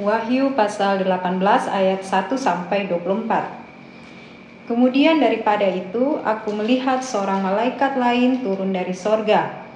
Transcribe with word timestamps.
Wahyu 0.00 0.56
pasal 0.56 1.04
18 1.04 1.68
ayat 1.68 2.00
1 2.00 2.32
sampai 2.40 2.88
24. 2.88 4.64
Kemudian 4.64 5.20
daripada 5.20 5.68
itu 5.68 6.16
aku 6.24 6.48
melihat 6.56 7.04
seorang 7.04 7.44
malaikat 7.44 8.00
lain 8.00 8.40
turun 8.40 8.72
dari 8.72 8.96
sorga. 8.96 9.68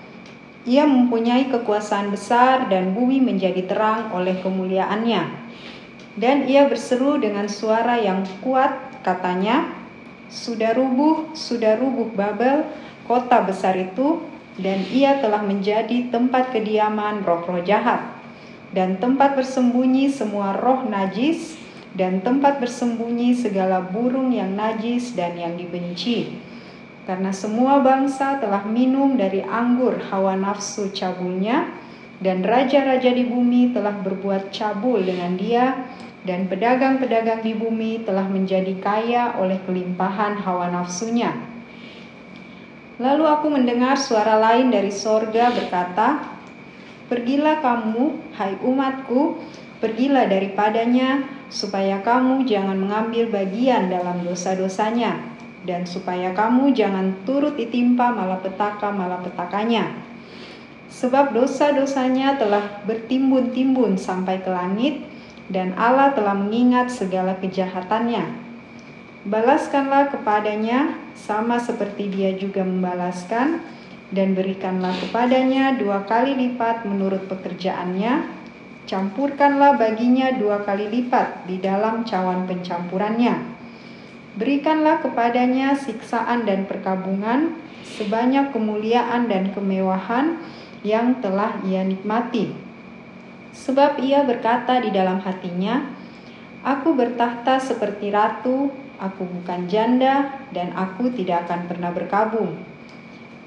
Ia 0.65 0.89
mempunyai 0.89 1.53
kekuasaan 1.53 2.09
besar 2.09 2.65
dan 2.73 2.97
bumi 2.97 3.21
menjadi 3.21 3.61
terang 3.69 4.09
oleh 4.17 4.41
kemuliaannya. 4.41 5.53
Dan 6.17 6.49
ia 6.49 6.65
berseru 6.65 7.21
dengan 7.21 7.53
suara 7.53 8.01
yang 8.01 8.25
kuat 8.41 8.73
katanya, 9.05 9.69
Sudah 10.33 10.73
rubuh, 10.73 11.37
sudah 11.37 11.77
rubuh 11.77 12.09
Babel, 12.17 12.65
kota 13.05 13.45
besar 13.45 13.77
itu, 13.77 14.25
dan 14.57 14.81
ia 14.89 15.21
telah 15.21 15.45
menjadi 15.45 16.09
tempat 16.09 16.57
kediaman 16.57 17.21
roh-roh 17.21 17.61
jahat 17.61 18.16
dan 18.77 19.01
tempat 19.01 19.41
bersembunyi 19.41 20.13
semua 20.13 20.53
roh 20.53 20.85
najis 20.85 21.57
dan 21.97 22.21
tempat 22.21 22.61
bersembunyi 22.61 23.33
segala 23.33 23.81
burung 23.81 24.29
yang 24.37 24.53
najis 24.53 25.17
dan 25.17 25.33
yang 25.41 25.57
dibenci. 25.57 26.37
Karena 27.09 27.33
semua 27.33 27.81
bangsa 27.81 28.37
telah 28.37 28.69
minum 28.69 29.17
dari 29.17 29.41
anggur 29.41 29.97
hawa 30.13 30.37
nafsu 30.37 30.93
cabulnya, 30.93 31.73
dan 32.21 32.45
raja-raja 32.45 33.17
di 33.17 33.25
bumi 33.25 33.73
telah 33.73 33.97
berbuat 34.05 34.53
cabul 34.53 35.01
dengan 35.01 35.41
dia, 35.41 35.89
dan 36.29 36.45
pedagang-pedagang 36.45 37.41
di 37.41 37.57
bumi 37.57 38.05
telah 38.05 38.29
menjadi 38.29 38.77
kaya 38.77 39.41
oleh 39.41 39.57
kelimpahan 39.65 40.37
hawa 40.45 40.69
nafsunya. 40.69 41.33
Lalu 43.01 43.25
aku 43.25 43.47
mendengar 43.49 43.97
suara 43.97 44.37
lain 44.37 44.69
dari 44.69 44.93
sorga 44.93 45.49
berkata, 45.55 46.36
Pergilah 47.07 47.63
kamu, 47.63 48.35
hai 48.35 48.59
umatku, 48.59 49.39
pergilah 49.79 50.27
daripadanya, 50.27 51.23
supaya 51.47 52.03
kamu 52.03 52.43
jangan 52.43 52.75
mengambil 52.75 53.31
bagian 53.31 53.87
dalam 53.87 54.27
dosa-dosanya, 54.27 55.23
dan 55.63 55.87
supaya 55.87 56.35
kamu 56.35 56.75
jangan 56.75 57.15
turut 57.23 57.55
ditimpa 57.55 58.11
malapetaka-malapetakanya. 58.11 59.95
Sebab 60.91 61.31
dosa-dosanya 61.31 62.43
telah 62.43 62.83
bertimbun-timbun 62.91 63.95
sampai 63.95 64.43
ke 64.43 64.51
langit, 64.51 65.07
dan 65.47 65.79
Allah 65.79 66.11
telah 66.11 66.35
mengingat 66.35 66.91
segala 66.91 67.39
kejahatannya. 67.39 68.47
Balaskanlah 69.27 70.11
kepadanya, 70.11 70.99
sama 71.15 71.63
seperti 71.63 72.11
dia 72.11 72.35
juga 72.35 72.67
membalaskan, 72.67 73.63
dan 74.15 74.39
berikanlah 74.39 74.95
kepadanya 75.03 75.75
dua 75.75 76.07
kali 76.07 76.39
lipat 76.39 76.87
menurut 76.87 77.27
pekerjaannya. 77.27 78.39
Campurkanlah 78.87 79.75
baginya 79.75 80.31
dua 80.39 80.63
kali 80.63 80.87
lipat 80.87 81.51
di 81.51 81.59
dalam 81.59 82.07
cawan 82.07 82.47
pencampurannya. 82.47 83.35
Berikanlah 84.39 85.03
kepadanya 85.03 85.75
siksaan 85.75 86.47
dan 86.47 86.71
perkabungan 86.71 87.59
sebanyak 87.83 88.55
kemuliaan 88.55 89.27
dan 89.27 89.51
kemewahan 89.51 90.39
yang 90.87 91.19
telah 91.19 91.59
ia 91.67 91.83
nikmati. 91.83 92.55
Sebab 93.57 93.99
ia 94.05 94.23
berkata 94.23 94.79
di 94.79 94.95
dalam 94.95 95.19
hatinya, 95.19 95.83
Aku 96.63 96.95
bertahta 96.95 97.63
seperti 97.63 98.11
ratu, 98.11 98.71
aku 98.99 99.23
bukan 99.23 99.67
janda, 99.67 100.35
dan 100.51 100.75
aku 100.75 101.11
tidak 101.15 101.47
akan 101.47 101.67
pernah 101.71 101.91
berkabung. 101.95 102.76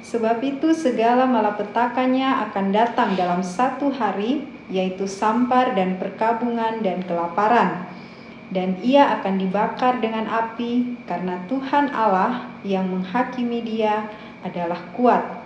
Sebab 0.10 0.42
itu 0.42 0.74
segala 0.74 1.30
malapetakannya 1.30 2.50
akan 2.50 2.74
datang 2.74 3.14
dalam 3.14 3.46
satu 3.46 3.94
hari, 3.94 4.42
yaitu 4.74 5.06
sampar 5.06 5.78
dan 5.78 6.02
perkabungan 6.02 6.82
dan 6.82 7.06
kelaparan. 7.06 7.86
Dan 8.50 8.82
ia 8.82 9.22
akan 9.22 9.38
dibakar 9.38 10.02
dengan 10.02 10.26
api, 10.26 10.98
karena 11.06 11.46
Tuhan 11.46 11.94
Allah 11.94 12.50
yang 12.66 12.90
menghakimi 12.90 13.62
dia 13.62 14.10
adalah 14.42 14.82
kuat. 14.98 15.46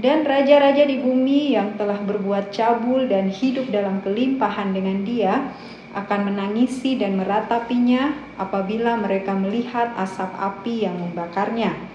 Dan 0.00 0.24
raja-raja 0.24 0.88
di 0.88 1.04
bumi 1.04 1.52
yang 1.52 1.76
telah 1.76 2.00
berbuat 2.00 2.48
cabul 2.56 3.04
dan 3.04 3.28
hidup 3.28 3.68
dalam 3.68 4.00
kelimpahan 4.00 4.72
dengan 4.72 5.04
dia, 5.04 5.52
akan 5.92 6.32
menangisi 6.32 6.96
dan 6.96 7.20
meratapinya 7.20 8.16
apabila 8.40 8.96
mereka 8.96 9.36
melihat 9.36 9.92
asap 10.00 10.32
api 10.40 10.88
yang 10.88 10.96
membakarnya 10.96 11.89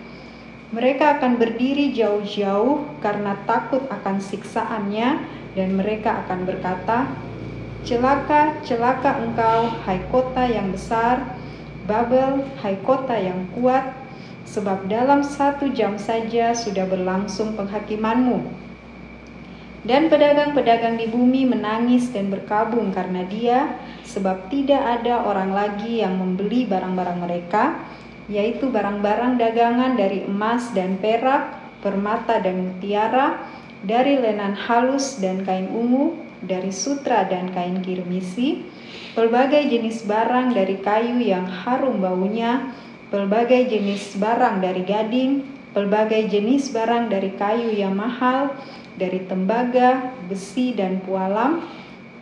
mereka 0.75 1.15
akan 1.15 1.39
berdiri 1.39 1.95
jauh-jauh 1.95 2.99
karena 2.99 3.39
takut 3.47 3.87
akan 3.87 4.19
siksaannya 4.19 5.23
dan 5.55 5.69
mereka 5.71 6.27
akan 6.27 6.43
berkata, 6.43 7.07
Celaka, 7.87 8.59
celaka 8.65 9.23
engkau, 9.23 9.71
hai 9.87 10.03
kota 10.11 10.43
yang 10.43 10.75
besar, 10.75 11.37
Babel, 11.87 12.43
hai 12.59 12.75
kota 12.83 13.15
yang 13.15 13.47
kuat, 13.55 13.93
sebab 14.43 14.91
dalam 14.91 15.23
satu 15.23 15.71
jam 15.71 15.95
saja 15.95 16.51
sudah 16.51 16.83
berlangsung 16.89 17.55
penghakimanmu. 17.55 18.43
Dan 19.85 20.09
pedagang-pedagang 20.09 20.97
di 20.97 21.05
bumi 21.07 21.45
menangis 21.45 22.09
dan 22.09 22.33
berkabung 22.33 22.89
karena 22.89 23.21
dia, 23.29 23.77
sebab 24.01 24.49
tidak 24.49 24.81
ada 24.81 25.21
orang 25.23 25.53
lagi 25.53 26.01
yang 26.01 26.17
membeli 26.17 26.65
barang-barang 26.65 27.19
mereka, 27.21 27.85
yaitu 28.25 28.73
barang-barang 28.73 29.37
dagangan 29.37 29.93
dari 29.93 30.25
emas 30.25 30.73
dan 30.73 30.97
perak, 30.97 31.53
permata 31.85 32.41
dan 32.41 32.71
mutiara, 32.71 33.37
dari 33.85 34.17
lenan 34.17 34.57
halus 34.57 35.21
dan 35.21 35.45
kain 35.45 35.69
ungu, 35.69 36.17
dari 36.41 36.73
sutra 36.73 37.29
dan 37.29 37.53
kain 37.53 37.85
kirmisi, 37.85 38.65
pelbagai 39.13 39.69
jenis 39.69 40.05
barang 40.09 40.57
dari 40.57 40.81
kayu 40.81 41.21
yang 41.21 41.45
harum 41.45 42.01
baunya, 42.01 42.73
pelbagai 43.13 43.69
jenis 43.69 44.17
barang 44.17 44.61
dari 44.61 44.81
gading, 44.81 45.45
pelbagai 45.77 46.25
jenis 46.33 46.73
barang 46.73 47.13
dari 47.13 47.29
kayu 47.37 47.69
yang 47.69 47.93
mahal, 47.93 48.57
dari 48.97 49.21
tembaga, 49.27 50.15
besi 50.25 50.73
dan 50.73 51.03
pualam, 51.05 51.61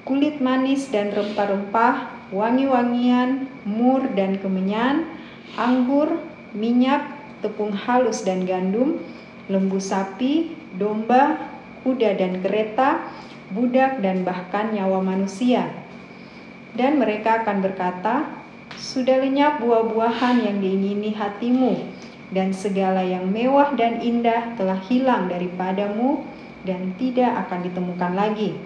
kulit 0.03 0.44
manis 0.44 0.91
dan 0.91 1.16
rempah-rempah, 1.16 2.28
wangi-wangian, 2.35 3.47
mur 3.64 4.03
dan 4.18 4.35
kemenyan, 4.41 5.08
anggur, 5.56 6.22
minyak, 6.54 7.06
tepung 7.44 7.76
halus 7.76 8.24
dan 8.24 8.48
gandum, 8.48 9.04
lembu 9.52 9.78
sapi, 9.78 10.56
domba, 10.80 11.52
kuda 11.84 12.16
dan 12.16 12.40
kereta, 12.40 13.04
budak 13.52 14.00
dan 14.00 14.24
bahkan 14.24 14.72
nyawa 14.72 15.03
manusia. 15.03 15.68
Dan 16.74 16.98
mereka 16.98 17.44
akan 17.44 17.62
berkata, 17.62 18.26
sudah 18.74 19.22
lenyap 19.22 19.62
buah-buahan 19.62 20.42
yang 20.42 20.58
diingini 20.58 21.14
hatimu, 21.14 21.86
dan 22.34 22.50
segala 22.50 23.06
yang 23.06 23.30
mewah 23.30 23.78
dan 23.78 24.02
indah 24.02 24.58
telah 24.58 24.82
hilang 24.90 25.30
daripadamu 25.30 26.26
dan 26.66 26.98
tidak 26.98 27.46
akan 27.46 27.59
ditemukan 27.70 28.14
lagi. 28.18 28.58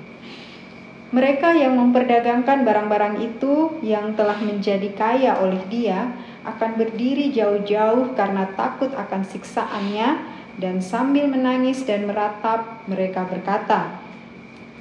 Mereka 1.07 1.55
yang 1.55 1.75
memperdagangkan 1.75 2.67
barang-barang 2.67 3.15
itu 3.23 3.79
yang 3.83 4.15
telah 4.15 4.39
menjadi 4.39 4.91
kaya 4.91 5.39
oleh 5.39 5.59
dia 5.71 6.11
akan 6.55 6.79
berdiri 6.79 7.35
jauh-jauh 7.35 8.15
karena 8.15 8.47
takut 8.55 8.91
akan 8.95 9.27
siksaannya 9.27 10.37
dan 10.57 10.81
sambil 10.81 11.29
menangis 11.29 11.85
dan 11.85 12.09
meratap 12.09 12.81
mereka 12.89 13.27
berkata, 13.27 14.01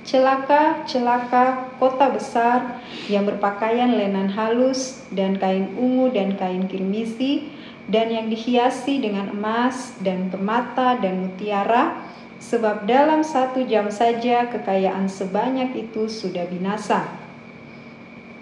Celaka, 0.07 0.87
celaka 0.87 1.75
kota 1.83 2.15
besar 2.15 2.79
yang 3.11 3.27
berpakaian 3.27 3.91
lenan 3.91 4.31
halus 4.31 5.03
dan 5.11 5.35
kain 5.35 5.75
ungu 5.75 6.15
dan 6.15 6.39
kain 6.39 6.71
kirmisi 6.71 7.51
dan 7.91 8.15
yang 8.15 8.31
dihiasi 8.31 9.03
dengan 9.03 9.35
emas 9.35 9.99
dan 10.07 10.31
permata 10.31 10.95
dan 11.03 11.27
mutiara 11.27 12.07
sebab 12.39 12.87
dalam 12.87 13.27
satu 13.27 13.67
jam 13.67 13.91
saja 13.91 14.47
kekayaan 14.47 15.11
sebanyak 15.11 15.75
itu 15.75 16.07
sudah 16.07 16.47
binasa. 16.47 17.26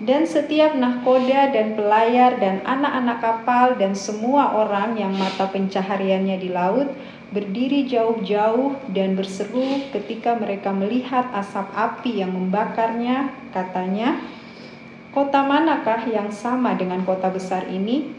Dan 0.02 0.26
setiap 0.26 0.74
nahkoda 0.74 1.54
dan 1.54 1.78
pelayar 1.78 2.42
dan 2.42 2.58
anak-anak 2.66 3.18
kapal 3.22 3.66
dan 3.78 3.94
semua 3.94 4.50
orang 4.58 4.98
yang 4.98 5.14
mata 5.14 5.46
pencahariannya 5.46 6.36
di 6.42 6.50
laut 6.50 6.90
berdiri 7.30 7.86
jauh-jauh 7.86 8.74
dan 8.90 9.14
berseru 9.14 9.86
ketika 9.94 10.34
mereka 10.34 10.74
melihat 10.74 11.30
asap 11.30 11.66
api 11.74 12.22
yang 12.22 12.34
membakarnya, 12.34 13.30
katanya, 13.54 14.18
Kota 15.14 15.46
manakah 15.46 16.10
yang 16.10 16.34
sama 16.34 16.74
dengan 16.74 17.06
kota 17.06 17.30
besar 17.30 17.70
ini? 17.70 18.10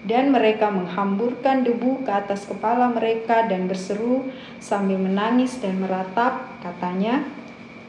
Dan 0.00 0.32
mereka 0.32 0.72
menghamburkan 0.72 1.60
debu 1.60 2.08
ke 2.08 2.10
atas 2.10 2.48
kepala 2.48 2.88
mereka 2.88 3.44
dan 3.44 3.68
berseru 3.68 4.32
sambil 4.56 4.96
menangis 4.96 5.60
dan 5.60 5.76
meratap, 5.76 6.56
katanya, 6.64 7.20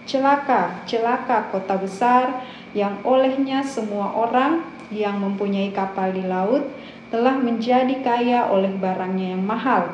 Celaka, 0.03 0.83
celaka 0.83 1.47
kota 1.47 1.79
besar 1.79 2.43
yang 2.75 2.99
olehnya 3.07 3.63
semua 3.63 4.11
orang 4.11 4.59
yang 4.91 5.17
mempunyai 5.23 5.71
kapal 5.71 6.11
di 6.11 6.21
laut 6.27 6.67
telah 7.07 7.37
menjadi 7.37 8.03
kaya 8.03 8.49
oleh 8.49 8.73
barangnya 8.75 9.37
yang 9.37 9.45
mahal, 9.45 9.93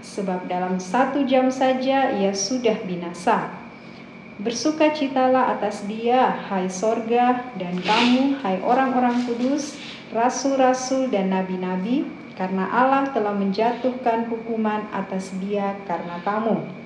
sebab 0.00 0.46
dalam 0.48 0.78
satu 0.78 1.26
jam 1.26 1.50
saja 1.52 2.14
ia 2.14 2.32
sudah 2.32 2.78
binasa. 2.86 3.52
Bersukacitalah 4.40 5.60
atas 5.60 5.84
dia, 5.84 6.32
hai 6.48 6.72
sorga, 6.72 7.44
dan 7.60 7.76
kamu, 7.84 8.40
hai 8.40 8.56
orang-orang 8.64 9.28
kudus, 9.28 9.76
rasul-rasul 10.16 11.12
dan 11.12 11.28
nabi-nabi, 11.28 12.08
karena 12.40 12.64
Allah 12.72 13.12
telah 13.12 13.36
menjatuhkan 13.36 14.32
hukuman 14.32 14.88
atas 14.96 15.28
dia 15.44 15.76
karena 15.84 16.16
kamu. 16.24 16.79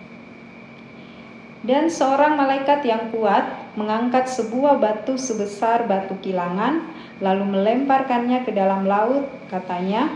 Dan 1.65 1.89
seorang 1.89 2.37
malaikat 2.37 2.85
yang 2.85 3.09
kuat 3.09 3.73
mengangkat 3.81 4.29
sebuah 4.29 4.77
batu 4.77 5.17
sebesar 5.17 5.89
batu 5.89 6.13
kilangan, 6.21 6.85
lalu 7.25 7.57
melemparkannya 7.57 8.45
ke 8.45 8.53
dalam 8.53 8.85
laut, 8.85 9.25
katanya, 9.49 10.13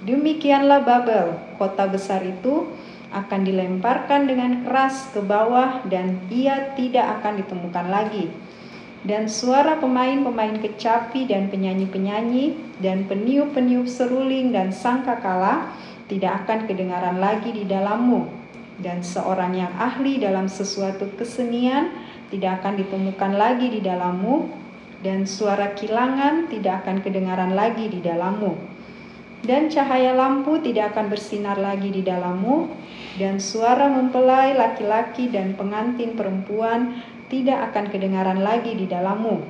Demikianlah 0.00 0.80
Babel, 0.80 1.36
kota 1.60 1.84
besar 1.84 2.24
itu, 2.24 2.72
akan 3.12 3.44
dilemparkan 3.44 4.24
dengan 4.24 4.64
keras 4.64 5.12
ke 5.12 5.20
bawah 5.20 5.84
dan 5.84 6.16
ia 6.32 6.72
tidak 6.72 7.20
akan 7.20 7.44
ditemukan 7.44 7.86
lagi. 7.92 8.32
Dan 9.04 9.28
suara 9.28 9.76
pemain-pemain 9.76 10.56
kecapi 10.60 11.28
dan 11.28 11.52
penyanyi-penyanyi 11.52 12.56
dan 12.80 13.04
peniup-peniup 13.04 13.84
seruling 13.84 14.56
dan 14.56 14.72
sangkakala 14.72 15.76
tidak 16.08 16.44
akan 16.44 16.64
kedengaran 16.64 17.20
lagi 17.20 17.52
di 17.52 17.68
dalammu. 17.68 18.39
Dan 18.80 19.04
seorang 19.04 19.52
yang 19.52 19.72
ahli 19.76 20.16
dalam 20.16 20.48
sesuatu 20.48 21.08
kesenian 21.20 21.92
tidak 22.32 22.64
akan 22.64 22.80
ditemukan 22.80 23.32
lagi 23.36 23.68
di 23.68 23.80
dalammu 23.84 24.48
dan 25.04 25.28
suara 25.28 25.76
kilangan 25.76 26.48
tidak 26.48 26.84
akan 26.84 27.04
kedengaran 27.04 27.52
lagi 27.52 27.88
di 27.92 28.00
dalammu 28.00 28.80
dan 29.40 29.72
cahaya 29.72 30.12
lampu 30.12 30.60
tidak 30.60 30.92
akan 30.92 31.08
bersinar 31.08 31.56
lagi 31.56 31.88
di 31.88 32.04
dalammu, 32.04 32.68
dan 33.16 33.40
suara 33.40 33.88
mempelai 33.88 34.52
laki-laki 34.52 35.32
dan 35.32 35.56
pengantin 35.56 36.12
perempuan 36.12 37.00
tidak 37.32 37.72
akan 37.72 37.88
kedengaran 37.88 38.44
lagi 38.44 38.76
di 38.76 38.84
dalammu. 38.84 39.40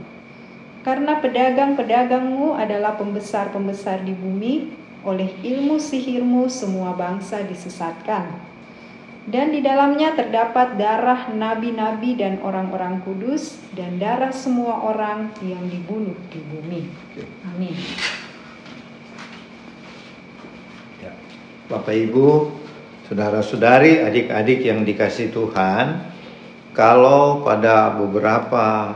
Karena 0.80 1.18
pedagang-pedagangmu 1.20 2.56
adalah 2.56 2.96
pembesar-pembesar 2.96 4.06
di 4.06 4.14
bumi, 4.14 4.54
oleh 5.02 5.32
ilmu 5.42 5.80
sihirmu 5.80 6.46
semua 6.48 6.94
bangsa 6.94 7.42
disesatkan. 7.44 8.49
Dan 9.28 9.52
di 9.52 9.60
dalamnya 9.60 10.16
terdapat 10.16 10.80
darah 10.80 11.28
nabi-nabi 11.28 12.16
dan 12.16 12.40
orang-orang 12.40 13.04
kudus, 13.04 13.60
dan 13.76 14.00
darah 14.00 14.32
semua 14.32 14.80
orang 14.80 15.28
yang 15.44 15.60
dibunuh 15.68 16.16
di 16.32 16.40
bumi. 16.40 16.82
Amin. 17.52 17.76
Bapak 21.70 21.94
Ibu, 21.94 22.50
saudara-saudari, 23.06 24.02
adik-adik 24.02 24.66
yang 24.66 24.82
dikasih 24.82 25.30
Tuhan, 25.30 26.02
kalau 26.74 27.46
pada 27.46 27.94
beberapa 27.94 28.90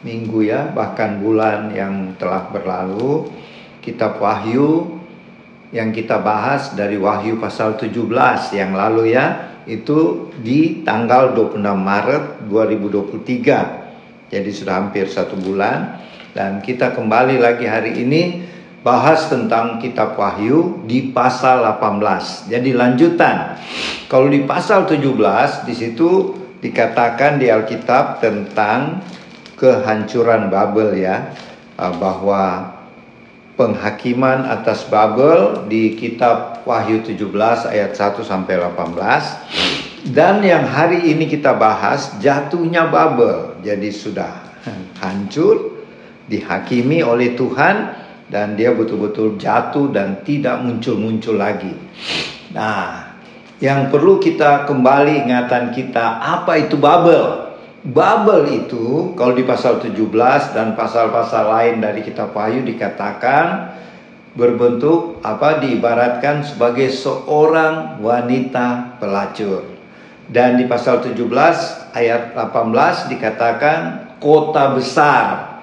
minggu 0.00 0.48
ya, 0.48 0.72
bahkan 0.72 1.20
bulan 1.20 1.68
yang 1.76 2.16
telah 2.16 2.48
berlalu, 2.48 3.28
kitab 3.84 4.16
Wahyu 4.24 4.96
yang 5.68 5.92
kita 5.92 6.16
bahas 6.16 6.72
dari 6.72 6.96
Wahyu 6.96 7.36
pasal 7.36 7.76
17 7.76 7.92
yang 8.56 8.72
lalu 8.72 9.12
ya, 9.12 9.53
itu 9.64 10.30
di 10.40 10.84
tanggal 10.84 11.32
26 11.36 11.60
Maret 11.60 12.24
2023. 12.48 14.32
Jadi 14.32 14.50
sudah 14.50 14.74
hampir 14.80 15.08
satu 15.08 15.36
bulan 15.36 16.00
dan 16.34 16.58
kita 16.60 16.92
kembali 16.92 17.38
lagi 17.38 17.64
hari 17.68 18.02
ini 18.02 18.42
bahas 18.84 19.32
tentang 19.32 19.80
kitab 19.80 20.18
Wahyu 20.20 20.84
di 20.84 21.14
pasal 21.14 21.64
18. 21.64 22.52
Jadi 22.52 22.70
lanjutan. 22.76 23.56
Kalau 24.10 24.28
di 24.28 24.44
pasal 24.44 24.84
17 24.84 25.64
di 25.64 25.74
situ 25.74 26.36
dikatakan 26.60 27.40
di 27.40 27.48
Alkitab 27.48 28.20
tentang 28.20 29.00
kehancuran 29.56 30.52
Babel 30.52 30.92
ya 31.00 31.32
ah, 31.80 31.92
bahwa 31.96 32.74
penghakiman 33.56 34.44
atas 34.44 34.84
Babel 34.90 35.64
di 35.70 35.96
kitab 35.96 36.53
Wahyu 36.64 37.04
17 37.04 37.28
ayat 37.68 37.92
1 37.92 38.24
sampai 38.24 38.56
18 38.56 40.12
dan 40.12 40.44
yang 40.44 40.68
hari 40.68 41.12
ini 41.12 41.28
kita 41.28 41.56
bahas 41.56 42.16
jatuhnya 42.20 42.88
Babel 42.88 43.56
jadi 43.64 43.88
sudah 43.88 44.44
hancur 45.00 45.80
dihakimi 46.28 47.04
oleh 47.04 47.36
Tuhan 47.36 48.04
dan 48.28 48.56
dia 48.56 48.72
betul-betul 48.72 49.36
jatuh 49.36 49.92
dan 49.92 50.24
tidak 50.24 50.64
muncul-muncul 50.64 51.36
lagi. 51.36 51.76
Nah, 52.56 53.14
yang 53.60 53.92
perlu 53.92 54.16
kita 54.18 54.64
kembali 54.64 55.28
ingatan 55.28 55.70
kita 55.70 56.20
apa 56.20 56.58
itu 56.64 56.80
Babel? 56.80 57.52
Babel 57.84 58.64
itu 58.64 59.12
kalau 59.12 59.36
di 59.36 59.44
pasal 59.44 59.76
17 59.84 59.92
dan 60.56 60.72
pasal-pasal 60.72 61.44
lain 61.52 61.84
dari 61.84 62.00
kitab 62.00 62.32
Wahyu 62.32 62.64
dikatakan 62.64 63.73
berbentuk 64.34 65.22
apa 65.22 65.62
diibaratkan 65.62 66.42
sebagai 66.42 66.90
seorang 66.90 68.02
wanita 68.02 68.98
pelacur. 68.98 69.66
Dan 70.26 70.58
di 70.58 70.64
pasal 70.68 71.00
17 71.00 71.20
ayat 71.94 72.34
18 72.34 73.12
dikatakan 73.12 73.80
kota 74.18 74.72
besar 74.74 75.54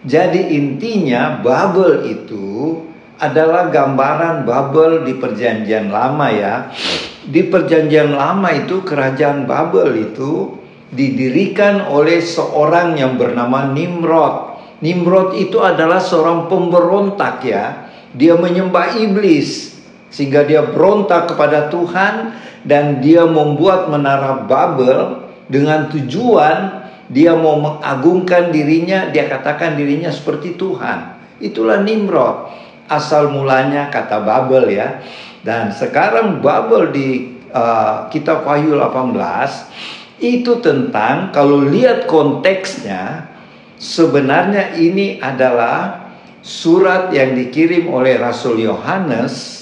jadi 0.00 0.48
intinya 0.56 1.44
Babel 1.44 2.08
itu 2.08 2.80
adalah 3.20 3.68
gambaran 3.68 4.48
Babel 4.48 5.04
di 5.04 5.20
perjanjian 5.20 5.92
lama 5.92 6.32
ya. 6.32 6.72
Di 7.20 7.44
perjanjian 7.44 8.16
lama 8.16 8.48
itu 8.56 8.80
kerajaan 8.80 9.44
Babel 9.44 9.92
itu 10.08 10.56
didirikan 10.88 11.84
oleh 11.92 12.24
seorang 12.24 12.96
yang 12.96 13.20
bernama 13.20 13.68
Nimrod. 13.76 14.56
Nimrod 14.80 15.36
itu 15.36 15.60
adalah 15.60 16.00
seorang 16.00 16.48
pemberontak 16.48 17.44
ya. 17.44 17.89
Dia 18.14 18.34
menyembah 18.34 18.98
iblis 18.98 19.78
sehingga 20.10 20.42
dia 20.42 20.66
berontak 20.66 21.30
kepada 21.30 21.70
Tuhan 21.70 22.34
dan 22.66 22.98
dia 22.98 23.24
membuat 23.24 23.86
menara 23.86 24.42
Babel 24.44 25.30
dengan 25.46 25.86
tujuan 25.90 26.80
dia 27.10 27.34
mau 27.34 27.58
mengagungkan 27.58 28.54
dirinya, 28.54 29.10
dia 29.10 29.26
katakan 29.26 29.74
dirinya 29.74 30.14
seperti 30.14 30.54
Tuhan. 30.54 31.18
Itulah 31.42 31.82
Nimrod. 31.82 32.54
Asal 32.86 33.34
mulanya 33.34 33.90
kata 33.90 34.22
Babel 34.22 34.70
ya. 34.70 35.02
Dan 35.42 35.74
sekarang 35.74 36.38
Babel 36.38 36.94
di 36.94 37.34
uh, 37.50 38.06
kitab 38.14 38.46
Wahyu 38.46 38.78
18 38.78 40.22
itu 40.22 40.62
tentang 40.62 41.34
kalau 41.34 41.66
lihat 41.66 42.06
konteksnya 42.06 43.26
sebenarnya 43.74 44.78
ini 44.78 45.18
adalah 45.18 45.99
surat 46.40 47.12
yang 47.12 47.36
dikirim 47.36 47.88
oleh 47.92 48.16
Rasul 48.16 48.64
Yohanes 48.64 49.60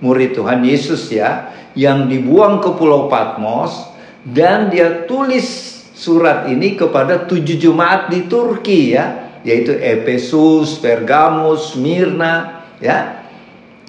murid 0.00 0.36
Tuhan 0.36 0.64
Yesus 0.64 1.08
ya 1.12 1.52
yang 1.76 2.08
dibuang 2.08 2.60
ke 2.62 2.70
Pulau 2.76 3.08
Patmos 3.08 3.94
dan 4.24 4.72
dia 4.72 5.04
tulis 5.04 5.74
surat 5.94 6.50
ini 6.50 6.74
kepada 6.74 7.28
tujuh 7.28 7.60
jemaat 7.60 8.10
di 8.10 8.26
Turki 8.26 8.96
ya, 8.96 9.38
yaitu 9.46 9.76
Efesus, 9.78 10.82
Pergamus, 10.82 11.76
Smyrna, 11.76 12.66
ya, 12.82 13.24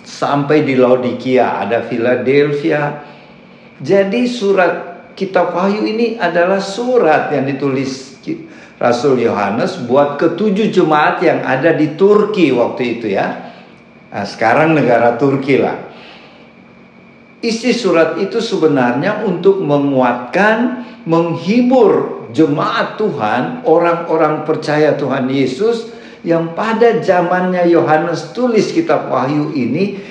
sampai 0.06 0.68
di 0.68 0.78
Laodikia 0.78 1.66
ada 1.66 1.88
Philadelphia. 1.88 3.02
Jadi 3.82 4.30
surat 4.30 4.72
kitab 5.18 5.52
Wahyu 5.52 5.84
ini 5.84 6.16
adalah 6.16 6.60
surat 6.60 7.32
yang 7.32 7.50
ditulis 7.50 8.15
Rasul 8.86 9.26
Yohanes 9.26 9.82
buat 9.90 10.22
ketujuh 10.22 10.70
jemaat 10.70 11.26
yang 11.26 11.42
ada 11.42 11.74
di 11.74 11.98
Turki 11.98 12.54
waktu 12.54 13.02
itu 13.02 13.18
ya. 13.18 13.50
Nah, 14.14 14.26
sekarang 14.30 14.78
negara 14.78 15.18
Turki 15.18 15.58
lah. 15.58 15.90
Isi 17.42 17.74
surat 17.74 18.22
itu 18.22 18.38
sebenarnya 18.38 19.26
untuk 19.26 19.62
menguatkan, 19.66 20.86
menghibur 21.10 22.26
jemaat 22.34 22.98
Tuhan, 22.98 23.66
orang-orang 23.66 24.46
percaya 24.46 24.94
Tuhan 24.98 25.30
Yesus 25.30 25.94
yang 26.26 26.58
pada 26.58 27.02
zamannya 27.06 27.70
Yohanes 27.70 28.34
tulis 28.34 28.74
kitab 28.74 29.14
Wahyu 29.14 29.54
ini 29.54 30.02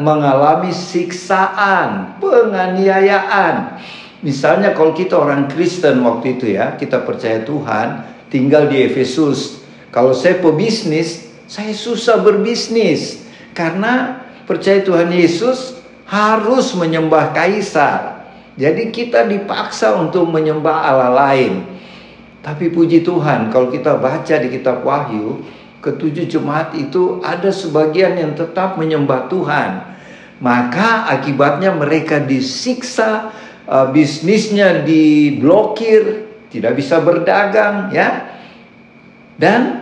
mengalami 0.00 0.72
siksaan, 0.72 2.16
penganiayaan. 2.16 3.76
Misalnya 4.22 4.70
kalau 4.70 4.94
kita 4.94 5.18
orang 5.18 5.50
Kristen 5.50 5.98
waktu 6.06 6.38
itu 6.38 6.54
ya, 6.54 6.78
kita 6.78 7.02
percaya 7.02 7.42
Tuhan, 7.42 8.06
tinggal 8.30 8.70
di 8.70 8.86
Efesus. 8.86 9.66
Kalau 9.90 10.14
saya 10.14 10.38
pebisnis, 10.38 11.26
saya 11.50 11.74
susah 11.74 12.22
berbisnis 12.22 13.20
karena 13.52 14.24
percaya 14.46 14.80
Tuhan 14.80 15.10
Yesus 15.10 15.76
harus 16.06 16.72
menyembah 16.78 17.34
kaisar. 17.34 18.24
Jadi 18.54 18.94
kita 18.94 19.26
dipaksa 19.26 19.96
untuk 19.98 20.28
menyembah 20.30 20.86
Allah 20.86 21.12
lain. 21.12 21.66
Tapi 22.46 22.70
puji 22.70 23.02
Tuhan 23.02 23.50
kalau 23.50 23.74
kita 23.74 23.98
baca 23.98 24.34
di 24.38 24.48
kitab 24.50 24.86
Wahyu, 24.86 25.42
ketujuh 25.82 26.30
jemaat 26.30 26.78
itu 26.78 27.18
ada 27.26 27.50
sebagian 27.50 28.14
yang 28.14 28.32
tetap 28.38 28.78
menyembah 28.78 29.26
Tuhan. 29.26 29.70
Maka 30.42 31.06
akibatnya 31.06 31.70
mereka 31.70 32.18
disiksa, 32.18 33.30
uh, 33.72 33.88
bisnisnya 33.88 34.84
diblokir, 34.84 36.28
tidak 36.52 36.76
bisa 36.76 37.00
berdagang 37.00 37.88
ya. 37.96 38.36
Dan 39.40 39.80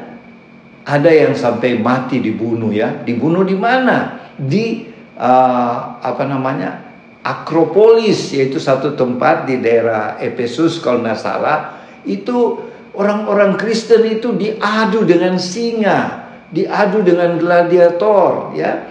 ada 0.87 1.11
yang 1.11 1.35
sampai 1.35 1.77
mati 1.77 2.23
dibunuh 2.23 2.71
ya. 2.71 3.03
Dibunuh 3.03 3.43
di 3.43 3.59
mana? 3.59 4.31
Di 4.39 4.87
uh, 5.19 5.99
apa 5.99 6.23
namanya? 6.23 6.87
Akropolis 7.21 8.33
yaitu 8.33 8.57
satu 8.57 8.97
tempat 8.97 9.45
di 9.45 9.61
daerah 9.61 10.17
Efesus 10.17 10.81
kalau 10.81 11.05
nggak 11.05 11.21
salah 11.21 11.85
itu 12.09 12.57
orang-orang 12.97 13.61
Kristen 13.61 14.09
itu 14.09 14.33
diadu 14.33 15.05
dengan 15.05 15.37
singa, 15.37 16.25
diadu 16.49 17.05
dengan 17.05 17.37
gladiator 17.37 18.57
ya. 18.57 18.89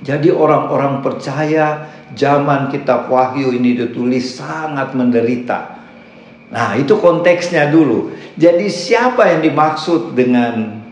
Jadi 0.00 0.28
orang-orang 0.28 1.00
percaya 1.00 1.88
zaman 2.14 2.70
kitab 2.70 3.10
Wahyu 3.10 3.54
ini 3.54 3.78
ditulis 3.78 4.38
sangat 4.38 4.94
menderita. 4.94 5.80
Nah, 6.50 6.74
itu 6.74 6.98
konteksnya 6.98 7.70
dulu. 7.70 8.10
Jadi 8.34 8.66
siapa 8.66 9.30
yang 9.30 9.40
dimaksud 9.46 10.18
dengan 10.18 10.82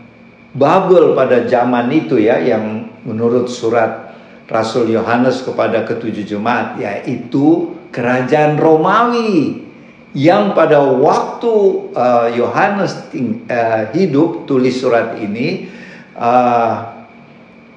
Babel 0.55 1.13
pada 1.13 1.45
zaman 1.45 1.91
itu 1.93 2.17
ya 2.17 2.41
yang 2.41 2.89
menurut 3.05 3.51
surat 3.51 4.09
Rasul 4.49 4.89
Yohanes 4.89 5.45
kepada 5.45 5.85
ketujuh 5.85 6.25
jemaat 6.25 6.81
yaitu 6.81 7.77
kerajaan 7.93 8.57
Romawi 8.57 9.61
yang 10.17 10.57
pada 10.57 10.81
waktu 10.81 11.53
uh, 11.93 12.27
Yohanes 12.33 13.13
uh, 13.45 13.93
hidup 13.93 14.49
tulis 14.49 14.73
surat 14.81 15.21
ini 15.21 15.69
uh, 16.17 16.97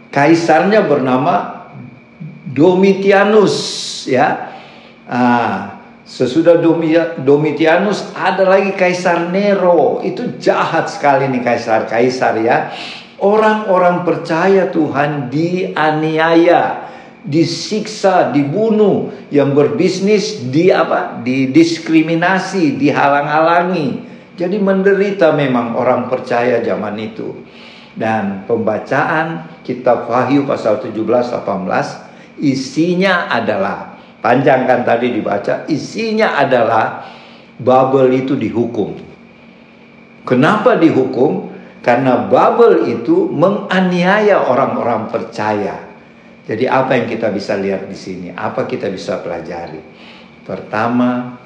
kaisarnya 0.08 0.88
bernama 0.88 1.61
Domitianus 2.52 3.56
ya 4.06 4.52
uh, 5.08 5.80
sesudah 6.04 6.60
Domitianus 7.24 8.12
ada 8.12 8.44
lagi 8.44 8.76
kaisar 8.76 9.32
Nero 9.32 10.04
itu 10.04 10.36
jahat 10.36 10.92
sekali 10.92 11.26
nih 11.32 11.40
kaisar-kaisar 11.40 12.34
ya 12.44 12.70
Orang-orang 13.22 14.02
percaya 14.02 14.66
Tuhan 14.74 15.30
dianiaya, 15.30 16.90
disiksa, 17.22 18.34
dibunuh, 18.34 19.14
yang 19.30 19.54
berbisnis 19.54 20.50
di 20.50 20.74
apa? 20.74 21.22
Didiskriminasi, 21.22 22.74
dihalang-halangi. 22.82 24.10
Jadi 24.34 24.58
menderita 24.58 25.30
memang 25.38 25.78
orang 25.78 26.10
percaya 26.10 26.66
zaman 26.66 26.98
itu. 26.98 27.46
Dan 27.94 28.42
pembacaan 28.50 29.62
kitab 29.62 30.10
Wahyu 30.10 30.42
pasal 30.42 30.82
17 30.82 30.90
18 30.98 32.11
isinya 32.40 33.28
adalah 33.28 33.98
panjang 34.22 34.64
kan 34.64 34.86
tadi 34.86 35.12
dibaca, 35.12 35.66
isinya 35.68 36.38
adalah 36.38 37.10
Babel 37.62 38.10
itu 38.16 38.34
dihukum. 38.34 38.96
Kenapa 40.24 40.78
dihukum? 40.78 41.52
Karena 41.82 42.30
Babel 42.30 42.90
itu 42.90 43.26
menganiaya 43.30 44.46
orang-orang 44.46 45.10
percaya. 45.10 45.90
Jadi 46.46 46.66
apa 46.66 46.94
yang 46.98 47.06
kita 47.06 47.30
bisa 47.30 47.54
lihat 47.58 47.86
di 47.86 47.94
sini? 47.94 48.28
Apa 48.34 48.66
kita 48.66 48.90
bisa 48.90 49.18
pelajari? 49.22 49.78
Pertama, 50.42 51.38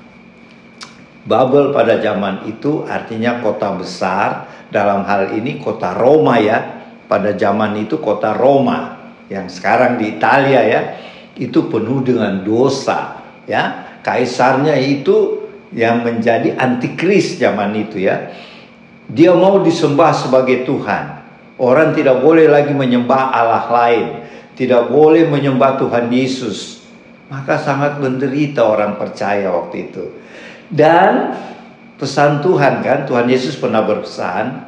Babel 1.26 1.74
pada 1.74 2.00
zaman 2.00 2.48
itu 2.48 2.84
artinya 2.88 3.40
kota 3.44 3.76
besar. 3.76 4.48
Dalam 4.72 5.04
hal 5.04 5.36
ini 5.36 5.60
kota 5.60 5.92
Roma 5.96 6.40
ya. 6.40 6.58
Pada 7.06 7.36
zaman 7.36 7.76
itu 7.76 8.00
kota 8.00 8.32
Roma 8.34 8.95
yang 9.32 9.46
sekarang 9.50 9.98
di 9.98 10.18
Italia 10.18 10.60
ya. 10.62 10.80
Itu 11.36 11.68
penuh 11.68 12.00
dengan 12.00 12.42
dosa 12.42 13.22
ya. 13.44 13.96
Kaisarnya 14.00 14.78
itu 14.78 15.48
yang 15.74 16.06
menjadi 16.06 16.54
antikris 16.56 17.36
zaman 17.42 17.74
itu 17.74 18.06
ya 18.06 18.30
dia 19.06 19.30
mau 19.34 19.62
disembah 19.62 20.10
sebagai 20.10 20.66
Tuhan. 20.66 21.22
Orang 21.56 21.94
tidak 21.94 22.20
boleh 22.20 22.50
lagi 22.50 22.74
menyembah 22.74 23.32
Allah 23.32 23.66
lain. 23.70 24.06
Tidak 24.58 24.90
boleh 24.90 25.30
menyembah 25.30 25.78
Tuhan 25.78 26.10
Yesus. 26.10 26.84
Maka 27.30 27.58
sangat 27.58 28.02
menderita 28.02 28.66
orang 28.66 28.98
percaya 28.98 29.50
waktu 29.50 29.90
itu. 29.90 30.04
Dan 30.66 31.38
pesan 31.96 32.42
Tuhan 32.42 32.82
kan, 32.82 33.06
Tuhan 33.06 33.26
Yesus 33.30 33.54
pernah 33.56 33.86
berpesan, 33.86 34.66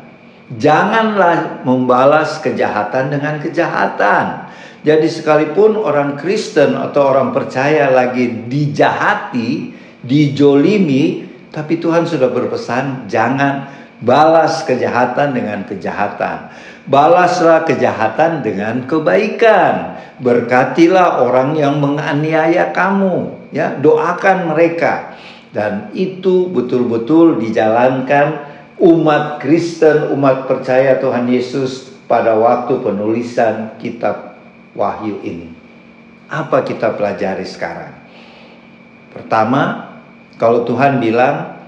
janganlah 0.57 1.67
membalas 1.67 2.41
kejahatan 2.41 3.13
dengan 3.13 3.37
kejahatan. 3.43 4.49
Jadi 4.87 5.09
sekalipun 5.11 5.77
orang 5.77 6.17
Kristen 6.17 6.79
atau 6.79 7.13
orang 7.13 7.35
percaya 7.35 7.93
lagi 7.93 8.49
dijahati, 8.49 9.75
dijolimi, 10.01 11.29
tapi 11.53 11.77
Tuhan 11.77 12.09
sudah 12.09 12.31
berpesan 12.31 13.11
jangan 13.11 13.79
Balas 13.99 14.63
kejahatan 14.63 15.35
dengan 15.35 15.67
kejahatan. 15.67 16.55
Balaslah 16.87 17.67
kejahatan 17.67 18.47
dengan 18.47 18.87
kebaikan. 18.87 19.99
Berkatilah 20.23 21.27
orang 21.27 21.59
yang 21.59 21.83
menganiaya 21.83 22.71
kamu, 22.71 23.51
ya, 23.51 23.75
doakan 23.75 24.55
mereka. 24.55 25.19
Dan 25.51 25.91
itu 25.99 26.47
betul-betul 26.47 27.43
dijalankan 27.43 28.48
umat 28.79 29.43
Kristen, 29.43 30.15
umat 30.15 30.47
percaya 30.47 30.99
Tuhan 31.03 31.27
Yesus 31.27 31.93
pada 32.07 32.35
waktu 32.39 32.79
penulisan 32.81 33.77
kitab 33.83 34.39
Wahyu 34.79 35.19
ini. 35.23 35.51
Apa 36.31 36.63
kita 36.63 36.95
pelajari 36.95 37.45
sekarang? 37.45 37.95
Pertama, 39.11 39.93
kalau 40.39 40.63
Tuhan 40.63 41.03
bilang 41.03 41.59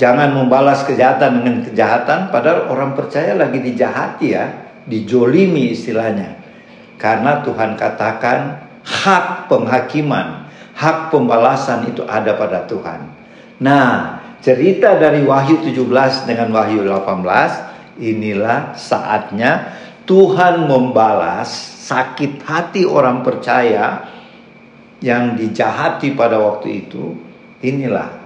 Jangan 0.00 0.32
membalas 0.32 0.80
kejahatan 0.88 1.44
dengan 1.44 1.56
kejahatan 1.60 2.32
padahal 2.32 2.72
orang 2.72 2.96
percaya 2.96 3.36
lagi 3.36 3.60
dijahati 3.60 4.32
ya, 4.32 4.72
dijolimi 4.88 5.76
istilahnya. 5.76 6.40
Karena 6.96 7.44
Tuhan 7.44 7.76
katakan 7.76 8.64
hak 8.80 9.52
penghakiman, 9.52 10.48
hak 10.72 11.12
pembalasan 11.12 11.84
itu 11.92 12.00
ada 12.08 12.32
pada 12.32 12.64
Tuhan. 12.64 13.12
Nah, 13.60 14.19
cerita 14.40 14.96
dari 14.96 15.24
Wahyu 15.24 15.60
17 15.64 16.28
dengan 16.28 16.48
Wahyu 16.52 16.84
18 16.84 18.00
inilah 18.00 18.74
saatnya 18.76 19.76
Tuhan 20.08 20.66
membalas 20.66 21.48
sakit 21.86 22.42
hati 22.42 22.82
orang 22.88 23.22
percaya 23.22 24.10
yang 25.00 25.38
dijahati 25.38 26.12
pada 26.18 26.40
waktu 26.40 26.88
itu. 26.88 27.14
Inilah 27.60 28.20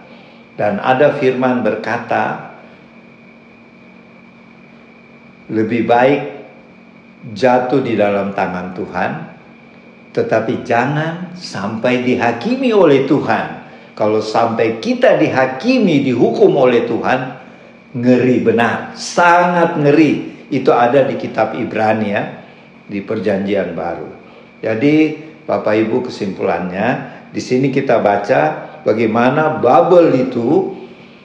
dan 0.55 0.79
ada 0.79 1.19
firman 1.19 1.67
berkata, 1.67 2.55
lebih 5.51 5.85
baik 5.85 6.21
jatuh 7.35 7.83
di 7.83 7.99
dalam 7.99 8.31
tangan 8.33 8.71
Tuhan, 8.73 9.11
tetapi 10.15 10.63
jangan 10.63 11.35
sampai 11.35 12.07
dihakimi 12.07 12.71
oleh 12.71 13.03
Tuhan. 13.05 13.64
Kalau 13.95 14.19
sampai 14.19 14.83
kita 14.83 15.15
dihakimi, 15.19 16.03
dihukum 16.03 16.51
oleh 16.59 16.83
Tuhan, 16.87 17.21
ngeri 17.95 18.43
benar, 18.43 18.99
sangat 18.99 19.79
ngeri. 19.79 20.47
Itu 20.51 20.75
ada 20.75 21.07
di 21.07 21.15
kitab 21.15 21.55
Ibrani 21.55 22.09
ya, 22.11 22.23
di 22.91 22.99
Perjanjian 23.01 23.73
Baru. 23.73 24.11
Jadi, 24.59 25.15
Bapak 25.47 25.75
Ibu 25.79 26.11
kesimpulannya, 26.11 26.87
di 27.31 27.39
sini 27.43 27.71
kita 27.71 28.03
baca 28.03 28.41
bagaimana 28.83 29.59
Babel 29.59 30.15
itu 30.15 30.75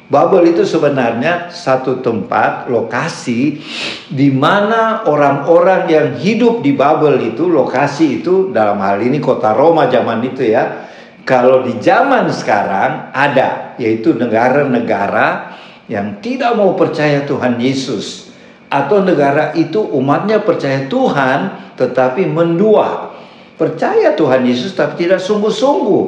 Babel 0.10 0.58
itu 0.58 0.66
sebenarnya 0.66 1.54
satu 1.54 2.02
tempat 2.02 2.66
lokasi 2.66 3.62
di 4.10 4.34
mana 4.34 5.06
orang-orang 5.06 5.86
yang 5.86 6.08
hidup 6.18 6.66
di 6.66 6.74
Babel 6.74 7.22
itu 7.22 7.46
lokasi 7.46 8.18
itu 8.18 8.50
dalam 8.50 8.82
hal 8.82 8.98
ini 9.06 9.22
kota 9.22 9.54
Roma 9.54 9.86
zaman 9.86 10.26
itu 10.26 10.50
ya. 10.50 10.88
Kalau 11.30 11.62
di 11.62 11.78
zaman 11.78 12.26
sekarang 12.34 13.14
ada 13.14 13.78
yaitu 13.78 14.18
negara-negara 14.18 15.54
yang 15.86 16.18
tidak 16.26 16.58
mau 16.58 16.74
percaya 16.74 17.22
Tuhan 17.30 17.62
Yesus 17.62 18.34
atau 18.66 19.06
negara 19.06 19.54
itu 19.54 19.78
umatnya 19.78 20.42
percaya 20.42 20.90
Tuhan 20.90 21.70
tetapi 21.78 22.26
mendua. 22.26 23.14
Percaya 23.62 24.18
Tuhan 24.18 24.42
Yesus 24.42 24.74
tapi 24.74 25.06
tidak 25.06 25.22
sungguh-sungguh. 25.22 26.06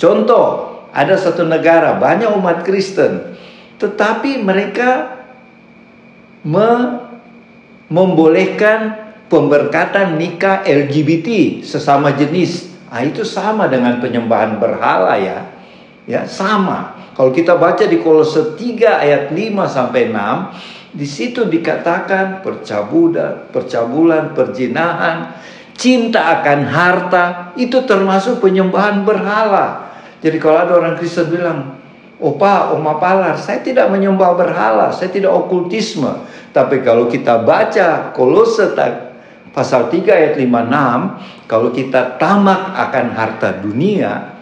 Contoh, 0.00 0.46
ada 0.90 1.14
satu 1.14 1.46
negara 1.46 2.00
banyak 2.00 2.34
umat 2.34 2.66
Kristen, 2.66 3.36
tetapi 3.78 4.40
mereka 4.40 5.20
me 6.42 7.04
membolehkan 7.86 9.12
pemberkatan 9.30 10.18
nikah 10.18 10.66
LGBT 10.66 11.60
sesama 11.62 12.16
jenis. 12.16 12.75
Ah 12.96 13.04
itu 13.04 13.28
sama 13.28 13.68
dengan 13.68 14.00
penyembahan 14.00 14.56
berhala 14.56 15.20
ya. 15.20 15.52
Ya, 16.08 16.24
sama. 16.24 16.96
Kalau 17.12 17.28
kita 17.28 17.60
baca 17.60 17.84
di 17.84 18.00
Kolose 18.00 18.56
3 18.56 19.04
ayat 19.04 19.22
5 19.36 19.68
sampai 19.68 20.08
6, 20.08 20.96
di 20.96 21.04
situ 21.04 21.44
dikatakan 21.44 22.40
percabulan, 22.40 23.52
percabulan, 23.52 24.32
perjinahan, 24.32 25.36
cinta 25.76 26.40
akan 26.40 26.60
harta 26.64 27.24
itu 27.60 27.84
termasuk 27.84 28.40
penyembahan 28.40 29.04
berhala. 29.04 29.92
Jadi 30.24 30.40
kalau 30.40 30.64
ada 30.64 30.72
orang 30.80 30.96
Kristen 30.96 31.28
bilang, 31.28 31.76
Opa, 32.16 32.72
Oma 32.72 32.96
Palar, 32.96 33.36
saya 33.36 33.60
tidak 33.60 33.92
menyembah 33.92 34.32
berhala, 34.40 34.88
saya 34.88 35.12
tidak 35.12 35.36
okultisme. 35.36 36.24
Tapi 36.56 36.80
kalau 36.80 37.12
kita 37.12 37.44
baca 37.44 38.16
Kolose 38.16 38.72
pasal 39.56 39.88
3 39.88 40.04
ayat 40.04 40.34
56, 40.36 41.48
kalau 41.48 41.72
kita 41.72 42.20
tamak 42.20 42.76
akan 42.76 43.06
harta 43.16 43.56
dunia, 43.64 44.36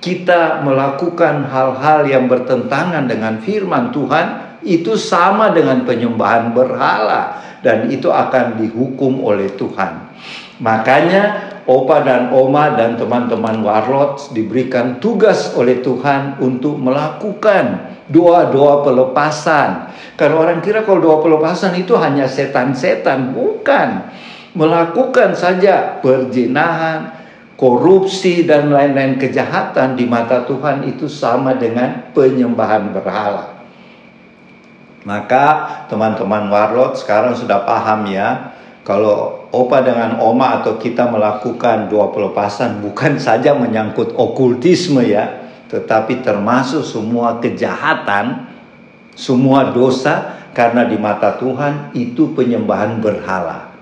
kita 0.00 0.64
melakukan 0.64 1.44
hal-hal 1.52 2.08
yang 2.08 2.24
bertentangan 2.24 3.04
dengan 3.04 3.44
firman 3.44 3.92
Tuhan, 3.92 4.56
itu 4.64 4.96
sama 4.96 5.52
dengan 5.52 5.84
penyembahan 5.84 6.56
berhala 6.56 7.44
dan 7.60 7.92
itu 7.92 8.08
akan 8.08 8.56
dihukum 8.56 9.20
oleh 9.20 9.52
Tuhan. 9.52 10.16
Makanya 10.64 11.52
Opa 11.64 12.04
dan 12.04 12.28
Oma 12.32 12.76
dan 12.76 13.00
teman-teman 13.00 13.64
warlot 13.64 14.32
diberikan 14.36 15.00
tugas 15.00 15.56
oleh 15.56 15.80
Tuhan 15.80 16.40
untuk 16.40 16.76
melakukan 16.76 17.96
doa-doa 18.12 18.84
pelepasan. 18.84 19.88
Karena 20.20 20.36
orang 20.36 20.60
kira 20.60 20.84
kalau 20.84 21.00
doa 21.00 21.18
pelepasan 21.24 21.72
itu 21.80 21.96
hanya 21.96 22.28
setan-setan, 22.28 23.32
bukan. 23.32 24.12
Melakukan 24.54 25.34
saja 25.34 25.98
perjinahan, 25.98 27.10
korupsi 27.58 28.46
dan 28.46 28.70
lain-lain 28.70 29.18
kejahatan 29.18 29.98
di 29.98 30.06
mata 30.06 30.46
Tuhan 30.46 30.86
itu 30.86 31.10
sama 31.10 31.58
dengan 31.58 32.14
penyembahan 32.14 32.94
berhala. 32.94 33.66
Maka 35.02 35.46
teman-teman 35.90 36.48
warlot 36.48 36.96
sekarang 36.96 37.36
sudah 37.36 37.66
paham 37.66 38.08
ya 38.08 38.54
kalau 38.86 39.48
opa 39.52 39.82
dengan 39.82 40.22
oma 40.22 40.62
atau 40.62 40.78
kita 40.80 41.08
melakukan 41.08 41.92
doa 41.92 42.14
pelepasan 42.14 42.78
bukan 42.78 43.18
saja 43.18 43.52
menyangkut 43.58 44.14
okultisme 44.16 45.02
ya, 45.04 45.50
tetapi 45.68 46.22
termasuk 46.22 46.86
semua 46.86 47.42
kejahatan, 47.42 48.48
semua 49.18 49.74
dosa 49.74 50.38
karena 50.54 50.86
di 50.86 50.94
mata 50.94 51.36
Tuhan 51.36 51.90
itu 51.92 52.32
penyembahan 52.32 53.02
berhala. 53.02 53.73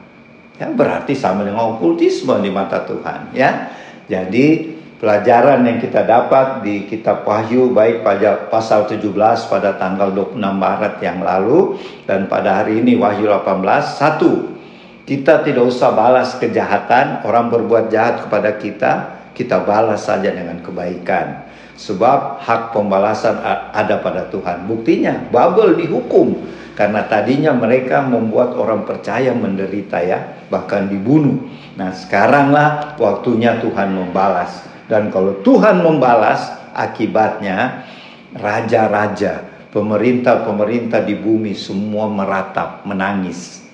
Ya, 0.62 0.70
berarti 0.70 1.18
sama 1.18 1.42
dengan 1.42 1.74
okultisme 1.74 2.38
di 2.38 2.46
mata 2.46 2.86
Tuhan 2.86 3.34
ya. 3.34 3.74
Jadi 4.06 4.78
pelajaran 5.02 5.66
yang 5.66 5.82
kita 5.82 6.06
dapat 6.06 6.62
di 6.62 6.86
kitab 6.86 7.26
Wahyu 7.26 7.74
baik 7.74 8.06
pada 8.06 8.46
pasal 8.46 8.86
17 8.86 9.10
pada 9.50 9.74
tanggal 9.74 10.14
26 10.14 10.38
Maret 10.38 11.02
yang 11.02 11.18
lalu 11.18 11.82
dan 12.06 12.30
pada 12.30 12.62
hari 12.62 12.78
ini 12.78 12.94
Wahyu 12.94 13.26
18 13.26 13.58
satu 13.98 14.54
kita 15.02 15.42
tidak 15.42 15.66
usah 15.66 15.90
balas 15.98 16.38
kejahatan, 16.38 17.26
orang 17.26 17.50
berbuat 17.50 17.90
jahat 17.90 18.22
kepada 18.22 18.54
kita, 18.54 18.92
kita 19.34 19.66
balas 19.66 20.06
saja 20.06 20.30
dengan 20.30 20.62
kebaikan. 20.62 21.42
Sebab 21.74 22.38
hak 22.38 22.70
pembalasan 22.70 23.42
ada 23.74 23.98
pada 23.98 24.30
Tuhan. 24.30 24.70
Buktinya 24.70 25.26
Babel 25.34 25.74
dihukum 25.74 26.46
karena 26.78 27.02
tadinya 27.10 27.50
mereka 27.50 28.06
membuat 28.06 28.54
orang 28.54 28.86
percaya 28.86 29.34
menderita 29.34 29.98
ya, 30.06 30.41
bahkan 30.52 30.92
dibunuh. 30.92 31.48
Nah, 31.80 31.96
sekaranglah 31.96 33.00
waktunya 33.00 33.56
Tuhan 33.64 33.96
membalas. 33.96 34.68
Dan 34.84 35.08
kalau 35.08 35.40
Tuhan 35.40 35.80
membalas, 35.80 36.52
akibatnya 36.76 37.88
raja-raja, 38.36 39.48
pemerintah-pemerintah 39.72 41.00
di 41.00 41.16
bumi 41.16 41.56
semua 41.56 42.12
meratap, 42.12 42.84
menangis 42.84 43.64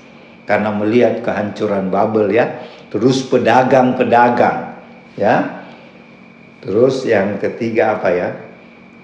karena 0.47 0.70
melihat 0.70 1.20
kehancuran 1.26 1.90
Babel 1.90 2.30
ya. 2.30 2.62
Terus 2.88 3.26
pedagang-pedagang 3.26 4.80
ya. 5.18 5.66
Terus 6.64 7.04
yang 7.04 7.37
ketiga 7.37 7.99
apa 7.99 8.08
ya? 8.14 8.28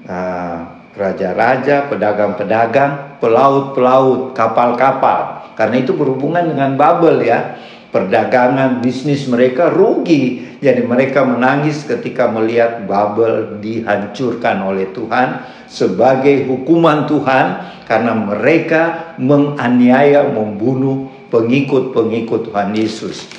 Ah, 0.08 0.56
raja-raja, 0.94 1.90
pedagang-pedagang, 1.90 3.18
pelaut-pelaut, 3.18 4.32
kapal-kapal. 4.32 5.33
Karena 5.54 5.80
itu 5.80 5.94
berhubungan 5.94 6.50
dengan 6.50 6.75
Babel 6.75 7.23
ya. 7.23 7.59
Perdagangan 7.94 8.83
bisnis 8.83 9.31
mereka 9.31 9.70
rugi. 9.70 10.59
Jadi 10.59 10.83
mereka 10.83 11.22
menangis 11.22 11.87
ketika 11.87 12.26
melihat 12.26 12.83
Babel 12.90 13.62
dihancurkan 13.62 14.66
oleh 14.66 14.90
Tuhan 14.90 15.46
sebagai 15.70 16.50
hukuman 16.50 17.07
Tuhan 17.07 17.46
karena 17.87 18.12
mereka 18.14 19.14
menganiaya, 19.20 20.26
membunuh 20.26 21.11
pengikut-pengikut 21.31 22.50
Tuhan 22.50 22.70
Yesus. 22.74 23.31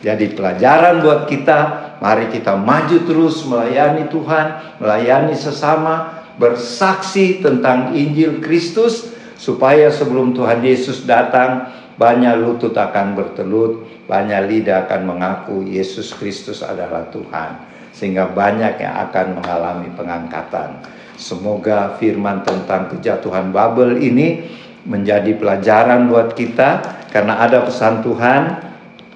Jadi 0.00 0.32
pelajaran 0.32 1.04
buat 1.04 1.28
kita, 1.28 1.58
mari 2.00 2.32
kita 2.32 2.56
maju 2.56 2.96
terus 3.04 3.44
melayani 3.44 4.08
Tuhan, 4.08 4.46
melayani 4.80 5.36
sesama, 5.36 6.24
bersaksi 6.40 7.44
tentang 7.44 7.92
Injil 7.92 8.40
Kristus 8.40 9.12
supaya 9.40 9.88
sebelum 9.88 10.36
Tuhan 10.36 10.60
Yesus 10.60 11.08
datang 11.08 11.72
banyak 11.96 12.44
lutut 12.44 12.76
akan 12.76 13.16
bertelut, 13.16 14.04
banyak 14.04 14.52
lidah 14.52 14.84
akan 14.84 15.16
mengaku 15.16 15.64
Yesus 15.64 16.12
Kristus 16.12 16.60
adalah 16.60 17.08
Tuhan. 17.08 17.72
Sehingga 17.96 18.28
banyak 18.28 18.76
yang 18.84 19.08
akan 19.08 19.40
mengalami 19.40 19.88
pengangkatan. 19.96 20.84
Semoga 21.16 21.96
firman 21.96 22.44
tentang 22.44 22.92
kejatuhan 22.92 23.52
Babel 23.52 23.96
ini 24.00 24.44
menjadi 24.84 25.36
pelajaran 25.36 26.08
buat 26.08 26.32
kita 26.32 26.80
karena 27.12 27.44
ada 27.44 27.64
pesan 27.64 28.00
Tuhan 28.00 28.42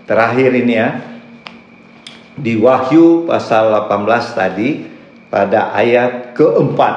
terakhir 0.04 0.52
ini 0.52 0.74
ya 0.76 1.00
di 2.36 2.60
Wahyu 2.60 3.24
pasal 3.24 3.72
18 3.72 4.36
tadi 4.36 4.84
pada 5.32 5.72
ayat 5.72 6.36
keempat. 6.36 6.96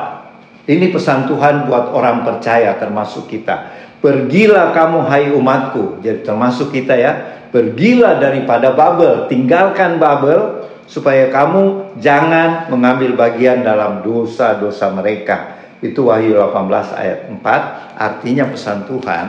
Ini 0.67 0.91
pesan 0.91 1.32
Tuhan 1.32 1.71
buat 1.71 1.95
orang 1.95 2.27
percaya 2.27 2.75
termasuk 2.75 3.32
kita. 3.32 3.71
Pergilah 4.03 4.75
kamu 4.75 4.99
hai 5.08 5.32
umatku. 5.32 6.03
Jadi 6.03 6.27
termasuk 6.27 6.75
kita 6.75 6.93
ya. 6.99 7.13
Pergilah 7.47 8.19
daripada 8.19 8.75
Babel, 8.75 9.32
tinggalkan 9.32 9.95
Babel 9.95 10.67
supaya 10.84 11.32
kamu 11.32 11.95
jangan 12.03 12.67
mengambil 12.67 13.15
bagian 13.15 13.63
dalam 13.63 14.03
dosa-dosa 14.03 14.91
mereka. 14.91 15.56
Itu 15.80 16.12
Wahyu 16.12 16.36
18 16.36 16.99
ayat 16.99 17.19
4 17.32 17.95
artinya 17.95 18.51
pesan 18.51 18.84
Tuhan. 18.91 19.25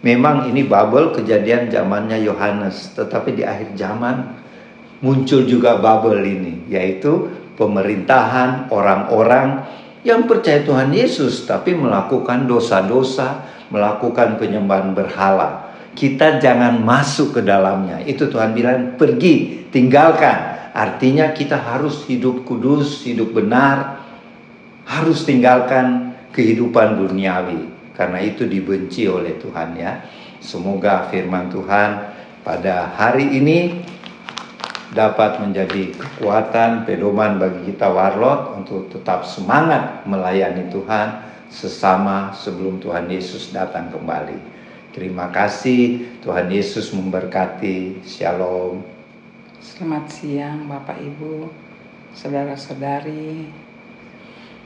Memang 0.00 0.48
ini 0.48 0.64
Babel 0.64 1.12
kejadian 1.12 1.68
zamannya 1.68 2.24
Yohanes, 2.24 2.96
tetapi 2.96 3.36
di 3.36 3.44
akhir 3.44 3.76
zaman 3.76 4.40
muncul 5.04 5.44
juga 5.44 5.76
Babel 5.76 6.24
ini, 6.24 6.64
yaitu 6.72 7.28
pemerintahan 7.60 8.72
orang-orang 8.72 9.68
yang 10.00 10.24
percaya 10.24 10.64
Tuhan 10.64 10.92
Yesus 10.92 11.44
tapi 11.44 11.76
melakukan 11.76 12.48
dosa-dosa, 12.48 13.44
melakukan 13.68 14.40
penyembahan 14.40 14.96
berhala. 14.96 15.72
Kita 15.92 16.40
jangan 16.40 16.80
masuk 16.80 17.36
ke 17.36 17.40
dalamnya. 17.44 18.00
Itu 18.06 18.30
Tuhan 18.30 18.54
bilang, 18.56 18.96
pergi, 18.96 19.68
tinggalkan. 19.68 20.70
Artinya 20.70 21.34
kita 21.34 21.58
harus 21.58 22.06
hidup 22.06 22.46
kudus, 22.46 23.02
hidup 23.02 23.34
benar, 23.34 24.00
harus 24.86 25.26
tinggalkan 25.26 26.14
kehidupan 26.30 26.98
duniawi 26.98 27.70
karena 27.94 28.18
itu 28.22 28.46
dibenci 28.46 29.06
oleh 29.10 29.36
Tuhan 29.36 29.76
ya. 29.76 30.02
Semoga 30.40 31.10
firman 31.12 31.52
Tuhan 31.52 31.90
pada 32.40 32.96
hari 32.96 33.36
ini 33.36 33.84
dapat 34.90 35.38
menjadi 35.38 35.94
kekuatan 35.94 36.82
pedoman 36.82 37.38
bagi 37.38 37.70
kita 37.70 37.86
warlot 37.90 38.58
untuk 38.58 38.90
tetap 38.90 39.22
semangat 39.22 40.02
melayani 40.02 40.66
Tuhan 40.66 41.22
sesama 41.46 42.34
sebelum 42.34 42.82
Tuhan 42.82 43.06
Yesus 43.06 43.54
datang 43.54 43.90
kembali. 43.94 44.38
Terima 44.90 45.30
kasih 45.30 46.18
Tuhan 46.26 46.50
Yesus 46.50 46.90
memberkati. 46.90 48.02
Shalom. 48.02 48.82
Selamat 49.62 50.10
siang 50.10 50.66
Bapak 50.66 50.98
Ibu, 50.98 51.46
saudara-saudari, 52.10 53.46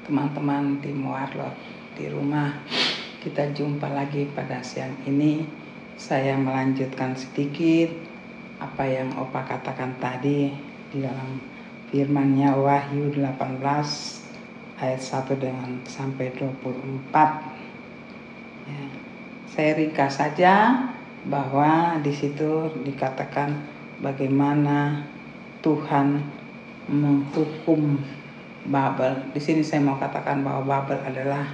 teman-teman 0.09 0.81
tim 0.81 1.05
Warlot 1.05 1.53
di 2.01 2.09
rumah 2.09 2.65
kita 3.21 3.53
jumpa 3.53 3.89
lagi 3.93 4.29
pada 4.33 4.61
siang 4.61 4.93
ini 5.05 5.45
saya 5.97 6.37
melanjutkan 6.37 7.17
sedikit 7.17 8.14
apa 8.65 8.89
yang 8.89 9.13
Opa 9.21 9.45
katakan 9.45 9.93
tadi 10.01 10.49
di 10.89 11.05
dalam 11.05 11.37
firmannya 11.93 12.57
Wahyu 12.57 13.13
18 13.13 13.61
ayat 14.81 15.01
1 15.01 15.37
dengan 15.37 15.71
sampai 15.85 16.33
24 16.33 17.13
ya. 18.67 18.85
saya 19.53 19.71
ringkas 19.77 20.17
saja 20.17 20.81
bahwa 21.29 22.01
di 22.01 22.13
situ 22.13 22.73
dikatakan 22.85 23.55
bagaimana 24.01 25.05
Tuhan 25.65 26.21
menghukum 26.89 27.97
Babel. 28.65 29.29
Di 29.33 29.41
sini 29.41 29.61
saya 29.65 29.85
mau 29.85 29.97
katakan 30.01 30.41
bahwa 30.45 30.65
Babel 30.65 31.01
adalah 31.05 31.53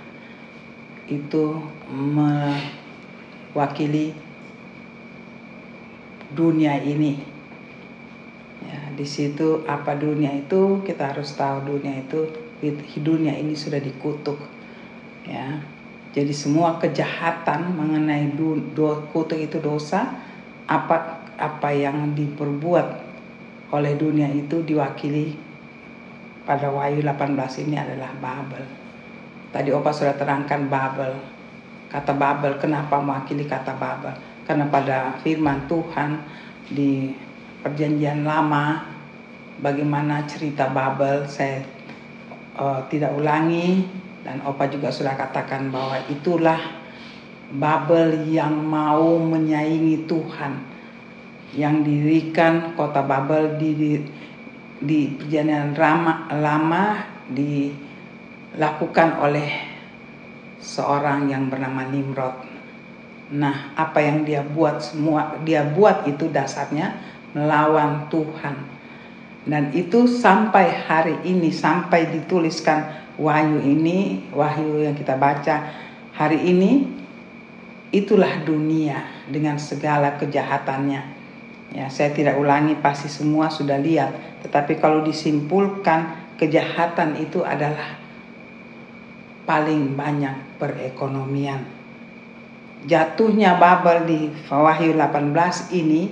itu 1.10 1.58
mewakili 3.54 4.14
dunia 6.34 6.78
ini. 6.80 7.18
Ya, 8.64 8.80
di 8.92 9.06
situ 9.06 9.64
apa 9.64 9.96
dunia 9.96 10.30
itu 10.36 10.84
kita 10.84 11.14
harus 11.14 11.32
tahu 11.34 11.76
dunia 11.76 12.04
itu 12.04 12.28
dunia 13.00 13.32
ini 13.32 13.56
sudah 13.56 13.80
dikutuk 13.80 14.36
ya 15.24 15.64
jadi 16.10 16.34
semua 16.34 16.76
kejahatan 16.76 17.72
mengenai 17.72 18.34
do, 18.34 18.58
do, 18.74 19.06
kutuk 19.14 19.38
itu 19.38 19.62
dosa 19.62 20.10
apa 20.66 21.22
apa 21.38 21.70
yang 21.70 22.12
diperbuat 22.18 23.08
oleh 23.70 23.94
dunia 23.94 24.26
itu 24.34 24.60
diwakili 24.66 25.38
pada 26.42 26.66
Wahyu 26.66 27.06
18 27.06 27.62
ini 27.62 27.78
adalah 27.78 28.10
Babel. 28.18 28.66
Tadi 29.54 29.70
Opa 29.70 29.94
sudah 29.94 30.18
terangkan 30.18 30.66
Babel. 30.66 31.14
Kata 31.86 32.10
Babel, 32.10 32.58
kenapa 32.58 32.98
mewakili 32.98 33.46
kata 33.46 33.78
Babel? 33.78 34.14
Karena 34.50 34.66
pada 34.66 35.14
firman 35.22 35.70
Tuhan 35.70 36.26
di 36.74 37.14
perjanjian 37.62 38.26
lama 38.26 38.82
bagaimana 39.62 40.26
cerita 40.26 40.66
Babel 40.66 41.22
saya 41.30 41.62
uh, 42.58 42.82
tidak 42.90 43.14
ulangi 43.14 43.86
dan 44.26 44.42
Opa 44.42 44.66
juga 44.66 44.90
sudah 44.90 45.14
katakan 45.14 45.70
bahwa 45.70 46.02
itulah 46.10 46.58
Babel 47.54 48.26
yang 48.26 48.58
mau 48.58 49.22
menyaingi 49.22 50.10
Tuhan 50.10 50.66
yang 51.54 51.86
dirikan 51.86 52.74
kota 52.74 53.06
Babel 53.06 53.54
di 53.54 53.70
di, 53.70 53.90
di 54.82 55.00
perjalanan 55.14 55.78
lama, 55.78 56.26
lama 56.34 56.84
dilakukan 57.30 59.14
oleh 59.22 59.50
seorang 60.58 61.30
yang 61.30 61.46
bernama 61.46 61.86
Nimrod. 61.86 62.49
Nah, 63.30 63.70
apa 63.78 64.02
yang 64.02 64.26
dia 64.26 64.42
buat 64.42 64.82
semua 64.82 65.38
dia 65.46 65.62
buat 65.62 66.02
itu 66.10 66.26
dasarnya 66.26 66.98
melawan 67.30 68.10
Tuhan. 68.10 68.56
Dan 69.46 69.72
itu 69.72 70.04
sampai 70.04 70.68
hari 70.84 71.16
ini 71.24 71.48
sampai 71.48 72.10
dituliskan 72.10 72.90
wahyu 73.16 73.62
ini, 73.62 74.28
wahyu 74.34 74.84
yang 74.84 74.92
kita 74.98 75.16
baca 75.16 75.72
hari 76.12 76.42
ini, 76.44 76.90
itulah 77.94 78.42
dunia 78.44 79.06
dengan 79.30 79.56
segala 79.56 80.18
kejahatannya. 80.20 81.02
Ya, 81.70 81.86
saya 81.86 82.10
tidak 82.10 82.34
ulangi 82.34 82.74
pasti 82.82 83.06
semua 83.06 83.46
sudah 83.46 83.78
lihat, 83.78 84.42
tetapi 84.42 84.82
kalau 84.82 85.06
disimpulkan 85.06 86.34
kejahatan 86.34 87.14
itu 87.22 87.46
adalah 87.46 87.94
paling 89.46 89.94
banyak 89.94 90.58
perekonomian. 90.58 91.79
Jatuhnya 92.88 93.60
Babel 93.60 94.08
di 94.08 94.20
Wahyu 94.48 94.96
18 94.96 95.76
ini 95.76 96.08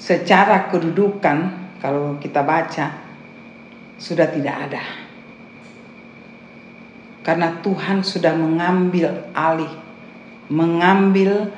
secara 0.00 0.72
kedudukan 0.72 1.38
kalau 1.84 2.16
kita 2.16 2.40
baca 2.40 2.96
sudah 4.00 4.26
tidak 4.32 4.56
ada 4.70 5.02
karena 7.22 7.62
Tuhan 7.62 8.02
sudah 8.02 8.34
mengambil 8.34 9.30
alih, 9.30 9.70
mengambil 10.50 11.54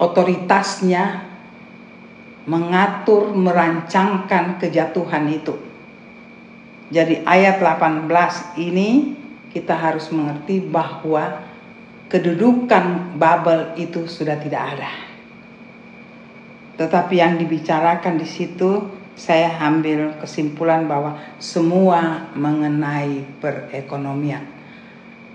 otoritasnya, 0.00 1.28
mengatur, 2.48 3.36
merancangkan 3.36 4.56
kejatuhan 4.56 5.28
itu. 5.28 5.54
Jadi 6.92 7.24
ayat 7.28 7.60
18 7.60 8.08
ini 8.60 9.16
kita 9.52 9.76
harus 9.76 10.08
mengerti 10.08 10.64
bahwa 10.64 11.44
kedudukan 12.12 13.16
Babel 13.16 13.72
itu 13.80 14.04
sudah 14.04 14.36
tidak 14.36 14.76
ada. 14.76 14.92
Tetapi 16.76 17.14
yang 17.16 17.40
dibicarakan 17.40 18.20
di 18.20 18.28
situ 18.28 18.84
saya 19.16 19.56
ambil 19.64 20.20
kesimpulan 20.20 20.84
bahwa 20.84 21.16
semua 21.40 22.28
mengenai 22.36 23.24
perekonomian 23.40 24.62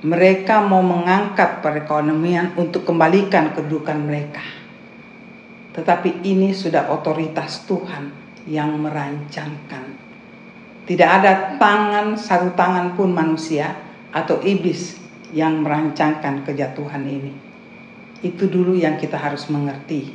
mereka 0.05 0.61
mau 0.61 0.85
mengangkat 0.85 1.65
perekonomian 1.65 2.53
untuk 2.53 2.85
kembalikan 2.85 3.49
kedudukan 3.57 3.97
mereka. 3.97 4.45
Tetapi 5.73 6.21
ini 6.21 6.53
sudah 6.53 6.93
otoritas 6.93 7.65
Tuhan 7.65 8.13
yang 8.45 8.77
merancangkan. 8.77 9.97
Tidak 10.85 11.09
ada 11.09 11.57
tangan, 11.57 12.13
satu 12.13 12.53
tangan 12.53 12.93
pun 12.93 13.09
manusia 13.09 13.73
atau 14.13 14.37
iblis 14.45 15.06
yang 15.33 15.63
merancangkan 15.63 16.43
kejatuhan 16.47 17.03
ini. 17.03 17.33
Itu 18.23 18.49
dulu 18.49 18.73
yang 18.73 18.97
kita 18.97 19.19
harus 19.19 19.47
mengerti. 19.51 20.13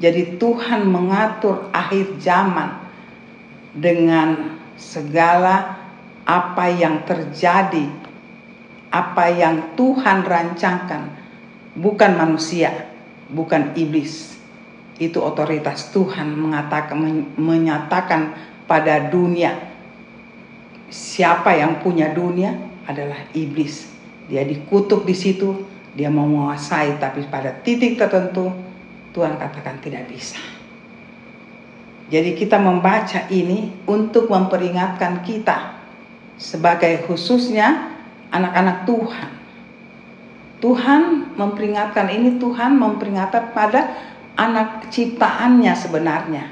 Jadi 0.00 0.40
Tuhan 0.40 0.88
mengatur 0.88 1.68
akhir 1.70 2.16
zaman 2.18 2.80
dengan 3.76 4.58
segala 4.80 5.76
apa 6.24 6.72
yang 6.72 7.04
terjadi 7.04 8.00
apa 8.90 9.30
yang 9.30 9.78
Tuhan 9.78 10.26
rancangkan, 10.26 11.14
bukan 11.78 12.12
manusia, 12.18 12.90
bukan 13.30 13.70
iblis. 13.78 14.34
Itu 14.98 15.22
otoritas 15.22 15.94
Tuhan 15.94 16.34
mengatakan 16.34 16.98
menyatakan 17.38 18.34
pada 18.66 19.08
dunia 19.08 19.56
siapa 20.90 21.54
yang 21.54 21.78
punya 21.80 22.10
dunia 22.10 22.58
adalah 22.84 23.30
iblis. 23.32 23.89
Dia 24.30 24.46
dikutuk 24.46 25.02
di 25.02 25.12
situ, 25.12 25.66
dia 25.98 26.06
mau 26.06 26.24
menguasai 26.24 27.02
tapi 27.02 27.26
pada 27.26 27.50
titik 27.50 27.98
tertentu 27.98 28.54
Tuhan 29.10 29.34
katakan 29.34 29.82
tidak 29.82 30.06
bisa. 30.06 30.38
Jadi 32.10 32.34
kita 32.38 32.58
membaca 32.58 33.26
ini 33.30 33.74
untuk 33.86 34.30
memperingatkan 34.30 35.22
kita 35.26 35.78
sebagai 36.38 37.06
khususnya 37.06 37.90
anak-anak 38.30 38.86
Tuhan. 38.86 39.30
Tuhan 40.60 41.02
memperingatkan 41.38 42.06
ini 42.10 42.36
Tuhan 42.38 42.76
memperingatkan 42.78 43.54
pada 43.54 43.94
anak 44.34 44.90
ciptaannya 44.90 45.72
sebenarnya. 45.74 46.44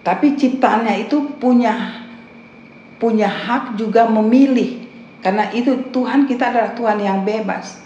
Tapi 0.00 0.36
ciptaannya 0.36 1.06
itu 1.08 1.36
punya 1.36 2.04
punya 2.96 3.28
hak 3.28 3.76
juga 3.76 4.08
memilih 4.08 4.79
karena 5.20 5.52
itu 5.52 5.92
Tuhan 5.92 6.24
kita 6.24 6.48
adalah 6.48 6.72
Tuhan 6.72 6.98
yang 7.00 7.20
bebas. 7.28 7.76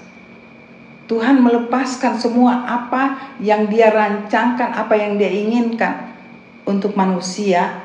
Tuhan 1.04 1.42
melepaskan 1.42 2.16
semua 2.16 2.64
apa 2.64 3.36
yang 3.36 3.68
dia 3.68 3.92
rancangkan, 3.92 4.72
apa 4.72 4.94
yang 4.96 5.20
dia 5.20 5.28
inginkan 5.28 6.16
untuk 6.64 6.96
manusia 6.96 7.84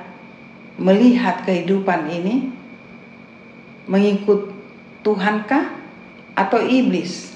melihat 0.80 1.44
kehidupan 1.44 2.08
ini 2.08 2.48
mengikut 3.90 4.56
Tuhankah 5.04 5.76
atau 6.38 6.60
iblis? 6.64 7.36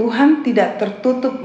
Tuhan 0.00 0.40
tidak 0.40 0.80
tertutup 0.80 1.44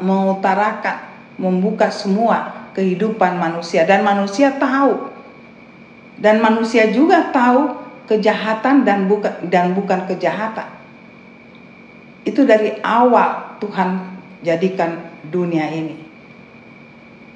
mengutarakan, 0.00 1.04
membuka 1.36 1.92
semua 1.92 2.64
kehidupan 2.72 3.36
manusia 3.36 3.84
dan 3.84 4.00
manusia 4.00 4.56
tahu. 4.56 5.12
Dan 6.16 6.40
manusia 6.40 6.88
juga 6.88 7.28
tahu 7.28 7.87
kejahatan 8.08 8.88
dan 8.88 9.06
bukan 9.06 9.46
dan 9.46 9.76
bukan 9.76 10.08
kejahatan. 10.08 10.66
Itu 12.24 12.48
dari 12.48 12.80
awal 12.80 13.60
Tuhan 13.60 14.18
jadikan 14.42 15.12
dunia 15.28 15.68
ini. 15.70 15.96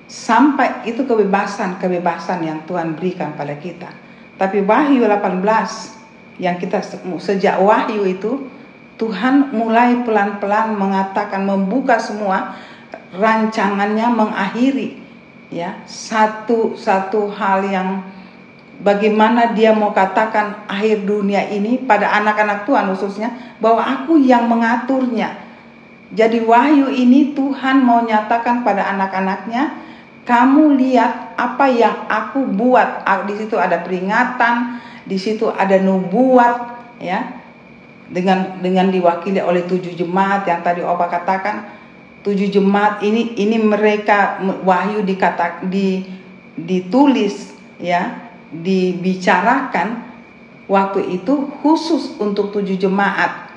Sampai 0.09 0.85
itu 0.85 1.05
kebebasan-kebebasan 1.09 2.45
yang 2.45 2.61
Tuhan 2.69 2.97
berikan 2.97 3.33
pada 3.33 3.57
kita 3.57 4.03
tapi 4.43 4.59
Wahyu 4.65 5.07
18 5.07 5.39
yang 6.43 6.59
kita 6.59 6.83
sejak 7.23 7.63
Wahyu 7.63 8.03
itu 8.09 8.51
Tuhan 8.99 9.55
mulai 9.55 10.03
pelan-pelan 10.03 10.75
mengatakan 10.75 11.47
membuka 11.47 12.03
semua 12.03 12.59
rancangannya 13.15 14.09
mengakhiri 14.11 14.99
ya 15.47 15.79
satu 15.87 16.75
satu 16.75 17.31
hal 17.31 17.71
yang 17.71 18.03
bagaimana 18.81 19.53
dia 19.53 19.77
mau 19.77 19.93
katakan 19.93 20.65
akhir 20.65 21.05
dunia 21.05 21.45
ini 21.53 21.83
pada 21.85 22.09
anak-anak 22.17 22.65
Tuhan 22.65 22.89
khususnya 22.97 23.29
bahwa 23.61 23.85
aku 23.85 24.17
yang 24.17 24.49
mengaturnya. 24.49 25.37
Jadi 26.13 26.45
wahyu 26.45 26.93
ini 26.93 27.33
Tuhan 27.33 27.85
mau 27.85 28.05
nyatakan 28.05 28.65
pada 28.65 28.85
anak-anaknya 28.93 29.81
kamu 30.23 30.79
lihat 30.79 31.35
apa 31.35 31.67
yang 31.67 32.07
aku 32.07 32.47
buat. 32.47 33.03
Ah, 33.03 33.27
di 33.27 33.35
situ 33.35 33.59
ada 33.59 33.83
peringatan, 33.83 34.79
di 35.03 35.19
situ 35.19 35.51
ada 35.51 35.81
nubuat, 35.83 36.57
ya. 37.03 37.43
Dengan 38.13 38.61
dengan 38.61 38.93
diwakili 38.93 39.41
oleh 39.41 39.65
tujuh 39.65 39.97
jemaat 39.97 40.45
yang 40.45 40.61
tadi 40.61 40.85
Opa 40.85 41.09
katakan, 41.09 41.65
tujuh 42.23 42.53
jemaat 42.53 43.03
ini 43.03 43.35
ini 43.41 43.57
mereka 43.57 44.39
wahyu 44.63 45.03
dikata 45.03 45.65
di 45.67 46.07
ditulis 46.55 47.57
ya, 47.81 48.22
dibicarakan 48.53 50.13
waktu 50.69 51.21
itu 51.21 51.49
khusus 51.65 52.17
untuk 52.21 52.53
tujuh 52.53 52.77
jemaat. 52.77 53.49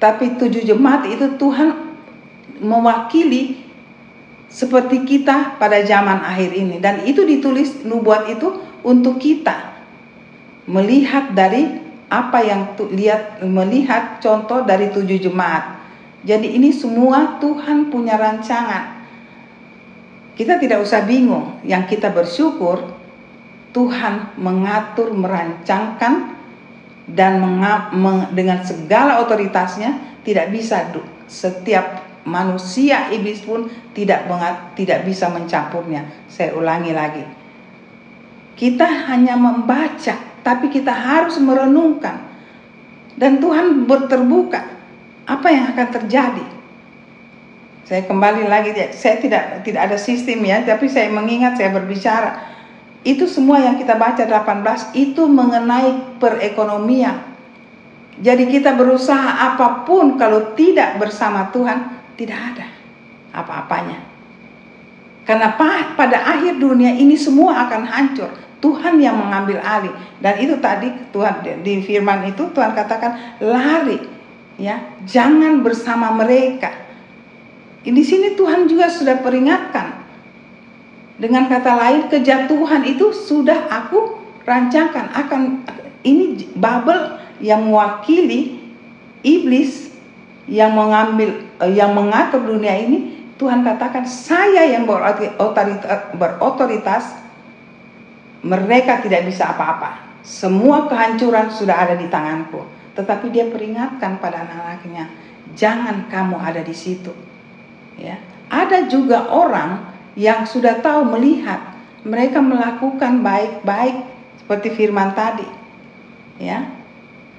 Tapi 0.00 0.40
tujuh 0.40 0.64
jemaat 0.64 1.04
itu 1.12 1.36
Tuhan 1.36 1.76
mewakili 2.64 3.60
seperti 4.50 5.04
kita 5.06 5.60
pada 5.60 5.78
zaman 5.84 6.24
akhir 6.24 6.50
ini 6.56 6.76
dan 6.82 7.04
itu 7.06 7.22
ditulis 7.22 7.84
nubuat 7.86 8.26
itu 8.32 8.64
untuk 8.82 9.20
kita 9.20 9.70
melihat 10.66 11.36
dari 11.36 11.80
apa 12.10 12.42
yang 12.42 12.74
tu, 12.74 12.90
lihat 12.90 13.38
melihat 13.46 14.18
contoh 14.18 14.66
dari 14.66 14.90
tujuh 14.90 15.22
jemaat. 15.22 15.78
Jadi 16.26 16.58
ini 16.58 16.74
semua 16.74 17.38
Tuhan 17.38 17.88
punya 17.88 18.18
rancangan. 18.18 18.98
Kita 20.34 20.58
tidak 20.58 20.82
usah 20.84 21.04
bingung, 21.06 21.60
yang 21.64 21.86
kita 21.86 22.10
bersyukur 22.10 22.99
Tuhan 23.70 24.34
mengatur, 24.34 25.14
merancangkan 25.14 26.34
dan 27.10 27.42
dengan 28.34 28.58
segala 28.62 29.22
otoritasnya 29.22 30.22
tidak 30.26 30.50
bisa 30.50 30.90
setiap 31.30 32.02
manusia 32.26 33.08
iblis 33.14 33.40
pun 33.42 33.70
tidak 33.94 34.26
tidak 34.74 35.06
bisa 35.06 35.30
mencampurnya. 35.30 36.06
Saya 36.26 36.54
ulangi 36.54 36.92
lagi. 36.92 37.24
Kita 38.58 39.08
hanya 39.08 39.40
membaca, 39.40 40.14
tapi 40.44 40.68
kita 40.68 40.92
harus 40.92 41.40
merenungkan. 41.40 42.28
Dan 43.16 43.40
Tuhan 43.40 43.88
berterbuka 43.88 44.60
apa 45.24 45.48
yang 45.48 45.72
akan 45.72 45.88
terjadi. 45.88 46.46
Saya 47.88 48.06
kembali 48.06 48.46
lagi, 48.46 48.70
saya 48.94 49.18
tidak 49.18 49.66
tidak 49.66 49.90
ada 49.90 49.96
sistem 49.98 50.44
ya, 50.46 50.62
tapi 50.62 50.86
saya 50.86 51.10
mengingat 51.10 51.58
saya 51.58 51.74
berbicara. 51.74 52.59
Itu 53.00 53.24
semua 53.24 53.64
yang 53.64 53.80
kita 53.80 53.96
baca 53.96 54.24
18 54.28 54.92
itu 54.92 55.24
mengenai 55.24 56.20
perekonomian. 56.20 57.32
Jadi 58.20 58.44
kita 58.52 58.76
berusaha 58.76 59.56
apa 59.56 59.88
pun 59.88 60.20
kalau 60.20 60.52
tidak 60.52 61.00
bersama 61.00 61.48
Tuhan 61.48 61.96
tidak 62.20 62.36
ada 62.36 62.66
apa-apanya. 63.32 64.04
Karena 65.24 65.56
pada 65.96 66.18
akhir 66.28 66.60
dunia 66.60 66.92
ini 66.92 67.16
semua 67.16 67.64
akan 67.64 67.88
hancur. 67.88 68.28
Tuhan 68.60 69.00
yang 69.00 69.16
mengambil 69.16 69.56
alih. 69.64 69.94
Dan 70.20 70.36
itu 70.36 70.60
tadi 70.60 70.92
Tuhan 71.08 71.40
di 71.64 71.80
firman 71.80 72.28
itu 72.28 72.52
Tuhan 72.52 72.76
katakan 72.76 73.40
lari 73.40 74.04
ya, 74.60 74.76
jangan 75.08 75.64
bersama 75.64 76.12
mereka. 76.12 76.68
Di 77.80 78.04
sini 78.04 78.36
Tuhan 78.36 78.68
juga 78.68 78.92
sudah 78.92 79.24
peringatkan. 79.24 79.99
Dengan 81.20 81.52
kata 81.52 81.76
lain 81.76 82.08
kejatuhan 82.08 82.80
itu 82.88 83.12
sudah 83.12 83.68
aku 83.68 84.16
rancangkan. 84.48 85.12
Akan 85.12 85.68
ini 86.00 86.48
Babel 86.56 87.20
yang 87.44 87.68
mewakili 87.68 88.56
iblis 89.20 89.92
yang 90.48 90.72
mengambil 90.72 91.44
eh, 91.60 91.72
yang 91.76 91.92
mengatur 91.92 92.40
dunia 92.40 92.72
ini. 92.72 93.20
Tuhan 93.36 93.64
katakan 93.64 94.04
saya 94.04 94.68
yang 94.68 94.84
berotoritas, 94.84 96.12
berotoritas 96.12 97.04
mereka 98.44 99.00
tidak 99.00 99.28
bisa 99.28 99.48
apa-apa. 99.52 100.20
Semua 100.20 100.84
kehancuran 100.88 101.48
sudah 101.48 101.88
ada 101.88 101.96
di 101.96 102.04
tanganku. 102.12 102.64
Tetapi 102.92 103.32
dia 103.32 103.48
peringatkan 103.48 104.20
pada 104.20 104.44
anak-anaknya 104.44 105.08
jangan 105.56 106.04
kamu 106.12 106.36
ada 106.36 106.60
di 106.60 106.76
situ. 106.76 107.12
Ya. 107.96 108.20
Ada 108.52 108.92
juga 108.92 109.30
orang 109.32 109.89
yang 110.20 110.44
sudah 110.44 110.84
tahu 110.84 111.08
melihat 111.16 111.72
mereka 112.04 112.44
melakukan 112.44 113.24
baik-baik 113.24 114.04
seperti 114.44 114.68
firman 114.76 115.16
tadi 115.16 115.48
ya 116.36 116.68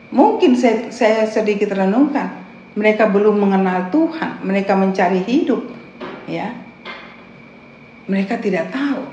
mungkin 0.10 0.58
saya, 0.58 0.90
saya 0.90 1.30
sedikit 1.30 1.78
renungkan 1.78 2.42
mereka 2.72 3.12
belum 3.12 3.36
mengenal 3.36 3.92
Tuhan, 3.92 4.48
mereka 4.48 4.80
mencari 4.80 5.20
hidup, 5.28 5.60
ya. 6.24 6.56
Mereka 8.08 8.40
tidak 8.40 8.72
tahu. 8.72 9.04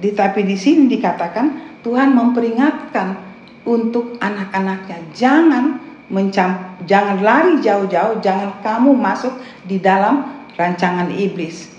Tapi 0.00 0.40
di 0.44 0.56
sini 0.56 0.88
dikatakan 0.88 1.80
Tuhan 1.84 2.16
memperingatkan 2.16 3.16
untuk 3.64 4.16
anak-anaknya 4.20 4.98
jangan 5.16 5.80
mencam, 6.08 6.76
jangan 6.84 7.20
lari 7.24 7.60
jauh-jauh, 7.60 8.20
jangan 8.20 8.60
kamu 8.60 8.92
masuk 8.96 9.32
di 9.64 9.80
dalam 9.80 10.44
rancangan 10.56 11.08
iblis. 11.12 11.73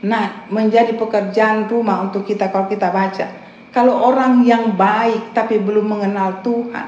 Nah, 0.00 0.48
menjadi 0.48 0.96
pekerjaan 0.96 1.68
rumah 1.68 2.08
untuk 2.08 2.24
kita 2.24 2.48
kalau 2.48 2.72
kita 2.72 2.88
baca. 2.88 3.26
Kalau 3.70 4.00
orang 4.00 4.40
yang 4.48 4.72
baik 4.72 5.36
tapi 5.36 5.60
belum 5.60 5.92
mengenal 5.92 6.40
Tuhan, 6.40 6.86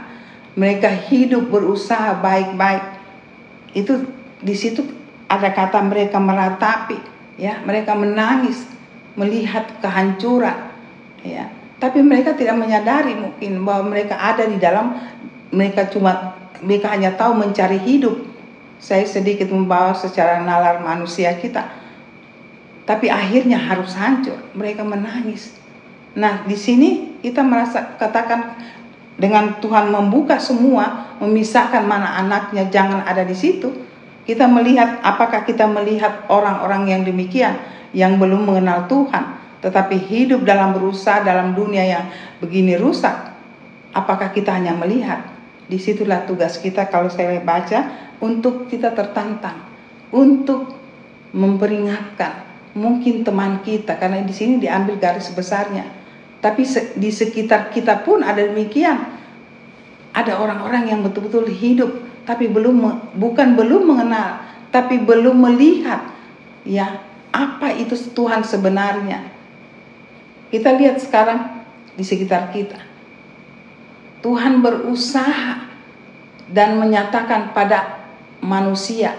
mereka 0.56 0.88
hidup 0.88 1.52
berusaha 1.52 2.16
baik-baik, 2.18 2.84
itu 3.76 4.08
di 4.40 4.56
situ 4.56 4.82
ada 5.28 5.52
kata 5.52 5.84
mereka 5.84 6.16
meratapi 6.16 6.98
ya. 7.36 7.60
Mereka 7.62 7.92
menangis 7.92 8.64
melihat 9.14 9.68
kehancuran 9.84 10.72
ya. 11.20 11.52
Tapi 11.76 12.00
mereka 12.00 12.32
tidak 12.32 12.56
menyadari 12.56 13.12
mungkin 13.12 13.60
bahwa 13.60 13.92
mereka 13.92 14.16
ada 14.16 14.48
di 14.48 14.56
dalam 14.56 14.96
mereka 15.52 15.84
cuma 15.92 16.40
mereka 16.64 16.96
hanya 16.96 17.12
tahu 17.12 17.36
mencari 17.36 17.76
hidup. 17.76 18.16
Saya 18.82 19.04
sedikit 19.06 19.52
membawa 19.52 19.94
secara 19.94 20.42
nalar 20.42 20.82
manusia 20.82 21.30
kita 21.38 21.81
tapi 22.92 23.08
akhirnya 23.08 23.56
harus 23.56 23.96
hancur 23.96 24.36
mereka 24.52 24.84
menangis 24.84 25.56
nah 26.12 26.44
di 26.44 26.56
sini 26.60 27.16
kita 27.24 27.40
merasa 27.40 27.96
katakan 27.96 28.60
dengan 29.22 29.60
Tuhan 29.60 29.92
membuka 29.92 30.40
semua, 30.40 31.14
memisahkan 31.20 31.84
mana 31.84 32.18
anaknya 32.18 32.66
jangan 32.72 33.04
ada 33.04 33.22
di 33.22 33.36
situ, 33.36 33.70
kita 34.24 34.48
melihat 34.48 34.98
apakah 35.04 35.44
kita 35.44 35.68
melihat 35.68 36.26
orang-orang 36.26 36.90
yang 36.90 37.02
demikian 37.04 37.54
yang 37.92 38.16
belum 38.16 38.48
mengenal 38.48 38.88
Tuhan, 38.88 39.38
tetapi 39.60 39.94
hidup 40.00 40.42
dalam 40.42 40.72
berusaha 40.72 41.20
dalam 41.20 41.52
dunia 41.52 41.84
yang 41.84 42.04
begini 42.40 42.74
rusak. 42.74 43.30
Apakah 43.92 44.32
kita 44.32 44.56
hanya 44.56 44.72
melihat? 44.72 45.28
Di 45.68 45.76
situlah 45.76 46.24
tugas 46.24 46.56
kita 46.56 46.88
kalau 46.88 47.12
saya 47.12 47.38
baca 47.44 48.10
untuk 48.18 48.66
kita 48.66 48.96
tertantang, 48.96 49.60
untuk 50.08 50.72
memperingatkan 51.36 52.51
mungkin 52.72 53.24
teman 53.24 53.60
kita 53.60 54.00
karena 54.00 54.24
di 54.24 54.32
sini 54.32 54.56
diambil 54.56 54.96
garis 54.96 55.28
besarnya 55.32 56.02
tapi 56.42 56.66
di 56.98 57.10
sekitar 57.14 57.70
kita 57.70 58.02
pun 58.02 58.26
ada 58.26 58.42
demikian. 58.42 59.14
Ada 60.12 60.42
orang-orang 60.42 60.90
yang 60.90 61.00
betul-betul 61.06 61.46
hidup 61.46 62.02
tapi 62.26 62.50
belum 62.50 62.82
bukan 63.14 63.54
belum 63.54 63.94
mengenal, 63.94 64.42
tapi 64.74 64.98
belum 64.98 65.38
melihat 65.38 66.02
ya 66.66 66.98
apa 67.30 67.70
itu 67.78 67.94
Tuhan 67.94 68.42
sebenarnya. 68.42 69.22
Kita 70.50 70.74
lihat 70.76 70.98
sekarang 70.98 71.62
di 71.94 72.02
sekitar 72.02 72.50
kita. 72.50 72.76
Tuhan 74.20 74.60
berusaha 74.60 75.70
dan 76.50 76.76
menyatakan 76.76 77.54
pada 77.54 78.02
manusia, 78.42 79.14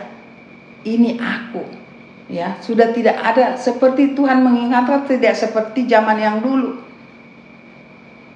ini 0.83 1.17
aku. 1.17 1.82
Ya, 2.31 2.55
sudah 2.63 2.95
tidak 2.95 3.19
ada. 3.19 3.59
Seperti 3.59 4.15
Tuhan 4.15 4.43
mengingatkan 4.43 5.03
tidak 5.07 5.35
seperti 5.35 5.87
zaman 5.87 6.17
yang 6.19 6.39
dulu. 6.39 6.79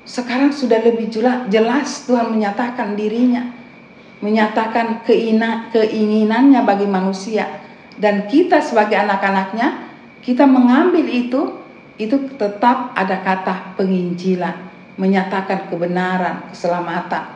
Sekarang 0.07 0.55
sudah 0.55 0.79
lebih 0.83 1.11
jelas 1.51 2.07
Tuhan 2.07 2.31
menyatakan 2.31 2.95
dirinya, 2.95 3.51
menyatakan 4.23 5.03
keina, 5.03 5.67
keinginannya 5.75 6.63
bagi 6.63 6.87
manusia. 6.87 7.63
Dan 7.97 8.29
kita 8.31 8.63
sebagai 8.63 8.95
anak-anaknya 8.95 9.91
kita 10.23 10.47
mengambil 10.47 11.03
itu 11.07 11.41
itu 11.97 12.29
tetap 12.37 12.93
ada 12.93 13.17
kata 13.25 13.73
penginjilan, 13.75 14.69
menyatakan 14.95 15.67
kebenaran, 15.67 16.53
keselamatan. 16.53 17.35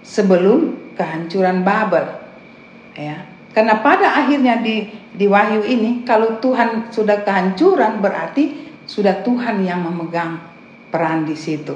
Sebelum 0.00 0.90
kehancuran 0.96 1.60
Babel. 1.60 2.06
Ya. 2.96 3.35
Karena 3.56 3.80
pada 3.80 4.20
akhirnya 4.20 4.60
di 4.60 4.84
di 5.16 5.24
wahyu 5.24 5.64
ini 5.64 6.04
kalau 6.04 6.36
Tuhan 6.44 6.92
sudah 6.92 7.24
kehancuran 7.24 8.04
berarti 8.04 8.68
sudah 8.84 9.24
Tuhan 9.24 9.64
yang 9.64 9.80
memegang 9.80 10.36
peran 10.92 11.24
di 11.24 11.32
situ. 11.32 11.72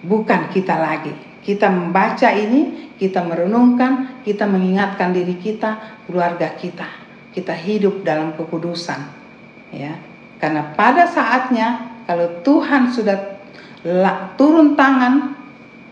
Bukan 0.00 0.48
kita 0.48 0.80
lagi. 0.80 1.12
Kita 1.44 1.68
membaca 1.68 2.32
ini, 2.32 2.96
kita 2.96 3.28
merenungkan, 3.28 4.24
kita 4.24 4.48
mengingatkan 4.48 5.12
diri 5.12 5.36
kita, 5.36 6.00
keluarga 6.08 6.56
kita. 6.56 6.88
Kita 7.28 7.52
hidup 7.52 8.00
dalam 8.00 8.32
kekudusan. 8.32 9.04
Ya. 9.76 10.00
Karena 10.40 10.72
pada 10.72 11.04
saatnya 11.04 11.92
kalau 12.08 12.40
Tuhan 12.40 12.88
sudah 12.88 13.36
turun 14.40 14.72
tangan, 14.80 15.36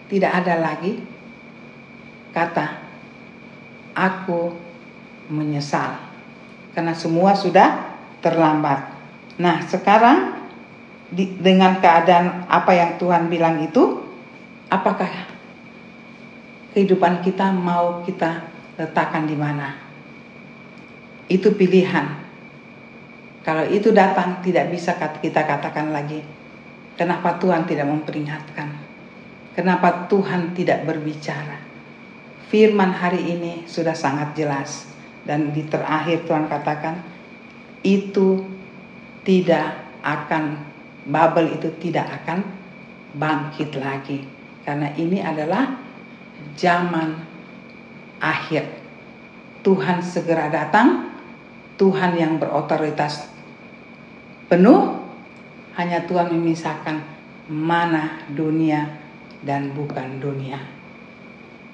tidak 0.08 0.32
ada 0.32 0.64
lagi 0.64 0.96
kata 2.32 2.85
aku 3.96 4.52
menyesal. 5.32 5.96
Karena 6.76 6.92
semua 6.92 7.32
sudah 7.32 7.96
terlambat. 8.20 8.92
Nah, 9.40 9.64
sekarang 9.64 10.36
di, 11.08 11.40
dengan 11.40 11.80
keadaan 11.80 12.44
apa 12.46 12.72
yang 12.76 13.00
Tuhan 13.00 13.32
bilang 13.32 13.64
itu, 13.64 14.04
apakah 14.68 15.08
kehidupan 16.76 17.24
kita 17.24 17.48
mau 17.56 18.04
kita 18.04 18.44
letakkan 18.76 19.24
di 19.24 19.36
mana? 19.40 19.72
Itu 21.26 21.56
pilihan. 21.56 22.28
Kalau 23.40 23.64
itu 23.64 23.94
datang 23.94 24.42
tidak 24.44 24.68
bisa 24.74 24.98
kita 24.98 25.46
katakan 25.46 25.94
lagi. 25.94 26.20
Kenapa 26.96 27.36
Tuhan 27.36 27.68
tidak 27.68 27.86
memperingatkan? 27.88 28.68
Kenapa 29.52 30.08
Tuhan 30.10 30.52
tidak 30.52 30.84
berbicara? 30.84 31.65
Firman 32.46 32.94
hari 32.94 33.26
ini 33.26 33.66
sudah 33.66 33.94
sangat 33.94 34.38
jelas 34.38 34.86
dan 35.26 35.50
di 35.50 35.66
terakhir 35.66 36.22
Tuhan 36.30 36.46
katakan 36.46 37.02
itu 37.82 38.46
tidak 39.26 39.82
akan 40.06 40.74
Babel 41.06 41.54
itu 41.54 41.70
tidak 41.78 42.22
akan 42.22 42.42
bangkit 43.14 43.78
lagi 43.78 44.26
karena 44.66 44.90
ini 44.98 45.22
adalah 45.22 45.78
zaman 46.58 47.14
akhir. 48.18 48.66
Tuhan 49.62 50.02
segera 50.02 50.50
datang, 50.50 51.10
Tuhan 51.78 52.18
yang 52.18 52.38
berotoritas 52.38 53.30
penuh, 54.50 54.98
hanya 55.78 56.02
Tuhan 56.06 56.34
memisahkan 56.34 57.02
mana 57.50 58.26
dunia 58.30 58.98
dan 59.42 59.74
bukan 59.74 60.18
dunia. 60.18 60.75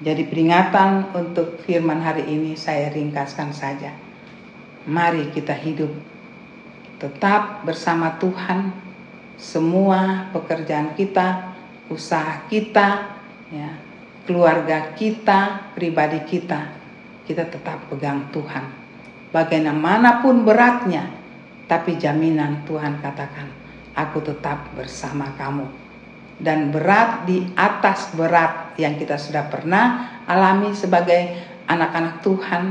Jadi 0.03 0.27
peringatan 0.27 1.15
untuk 1.15 1.63
firman 1.63 2.03
hari 2.03 2.27
ini 2.27 2.59
saya 2.59 2.91
ringkaskan 2.91 3.55
saja. 3.55 3.95
Mari 4.83 5.31
kita 5.31 5.55
hidup 5.55 5.95
tetap 6.99 7.63
bersama 7.63 8.19
Tuhan. 8.19 8.75
Semua 9.39 10.27
pekerjaan 10.35 10.91
kita, 10.99 11.55
usaha 11.87 12.43
kita, 12.51 13.15
ya, 13.47 13.79
keluarga 14.27 14.91
kita, 14.91 15.71
pribadi 15.71 16.19
kita, 16.27 16.67
kita 17.23 17.47
tetap 17.47 17.87
pegang 17.87 18.27
Tuhan. 18.35 18.67
Bagaimanapun 19.31 20.43
beratnya, 20.43 21.07
tapi 21.65 21.95
jaminan 21.95 22.67
Tuhan 22.67 22.99
katakan, 22.99 23.47
aku 23.95 24.19
tetap 24.19 24.67
bersama 24.75 25.31
kamu 25.39 25.82
dan 26.43 26.75
berat 26.75 27.23
di 27.23 27.47
atas 27.55 28.11
berat 28.13 28.75
yang 28.75 28.99
kita 28.99 29.15
sudah 29.15 29.47
pernah 29.47 30.11
alami 30.27 30.75
sebagai 30.75 31.39
anak-anak 31.71 32.19
Tuhan, 32.19 32.63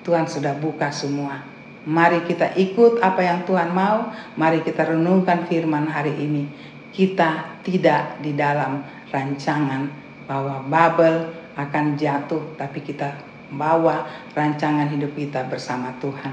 Tuhan 0.00 0.24
sudah 0.24 0.56
buka 0.56 0.88
semua. 0.88 1.44
Mari 1.84 2.24
kita 2.24 2.56
ikut 2.56 3.04
apa 3.04 3.20
yang 3.20 3.44
Tuhan 3.44 3.74
mau, 3.74 4.10
mari 4.40 4.64
kita 4.64 4.96
renungkan 4.96 5.44
firman 5.44 5.84
hari 5.92 6.14
ini. 6.16 6.48
Kita 6.92 7.60
tidak 7.60 8.22
di 8.24 8.32
dalam 8.32 8.80
rancangan 9.12 9.90
bahwa 10.24 10.64
Babel 10.64 11.28
akan 11.58 11.98
jatuh, 12.00 12.56
tapi 12.56 12.80
kita 12.80 13.12
bawa 13.52 14.08
rancangan 14.32 14.88
hidup 14.88 15.12
kita 15.12 15.44
bersama 15.50 15.92
Tuhan. 16.00 16.32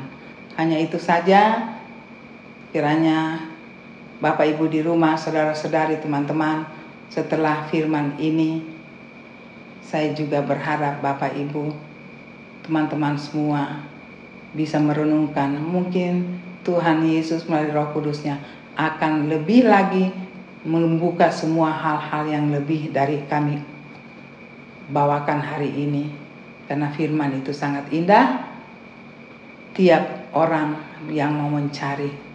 Hanya 0.56 0.80
itu 0.80 0.96
saja, 0.96 1.76
kiranya 2.70 3.49
Bapak 4.20 4.52
Ibu 4.52 4.68
di 4.68 4.84
rumah, 4.84 5.16
saudara-saudari, 5.16 5.96
teman-teman, 6.04 6.68
setelah 7.08 7.72
firman 7.72 8.20
ini, 8.20 8.60
saya 9.80 10.12
juga 10.12 10.44
berharap 10.44 11.00
Bapak 11.00 11.40
Ibu, 11.40 11.72
teman-teman 12.68 13.16
semua 13.16 13.80
bisa 14.52 14.76
merenungkan. 14.76 15.56
Mungkin 15.56 16.36
Tuhan 16.68 17.08
Yesus 17.08 17.48
melalui 17.48 17.72
Roh 17.72 17.96
Kudusnya 17.96 18.44
akan 18.76 19.32
lebih 19.32 19.72
lagi 19.72 20.12
membuka 20.68 21.32
semua 21.32 21.72
hal-hal 21.72 22.28
yang 22.28 22.52
lebih 22.52 22.92
dari 22.92 23.24
kami 23.24 23.64
bawakan 24.92 25.40
hari 25.40 25.72
ini. 25.72 26.12
Karena 26.68 26.92
firman 26.92 27.40
itu 27.40 27.56
sangat 27.56 27.88
indah. 27.90 28.52
Tiap 29.74 30.36
orang 30.36 30.76
yang 31.08 31.32
mau 31.40 31.48
mencari 31.48 32.29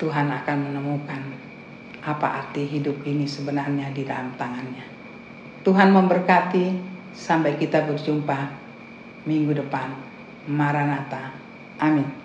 Tuhan 0.00 0.32
akan 0.32 0.72
menemukan 0.72 1.20
apa 2.00 2.40
arti 2.40 2.64
hidup 2.64 3.04
ini 3.04 3.28
sebenarnya 3.28 3.92
di 3.92 4.08
dalam 4.08 4.32
tangannya. 4.40 4.88
Tuhan 5.60 5.92
memberkati 5.92 6.72
sampai 7.12 7.60
kita 7.60 7.84
berjumpa 7.84 8.48
minggu 9.28 9.52
depan. 9.52 9.92
Maranatha. 10.48 11.36
Amin. 11.76 12.19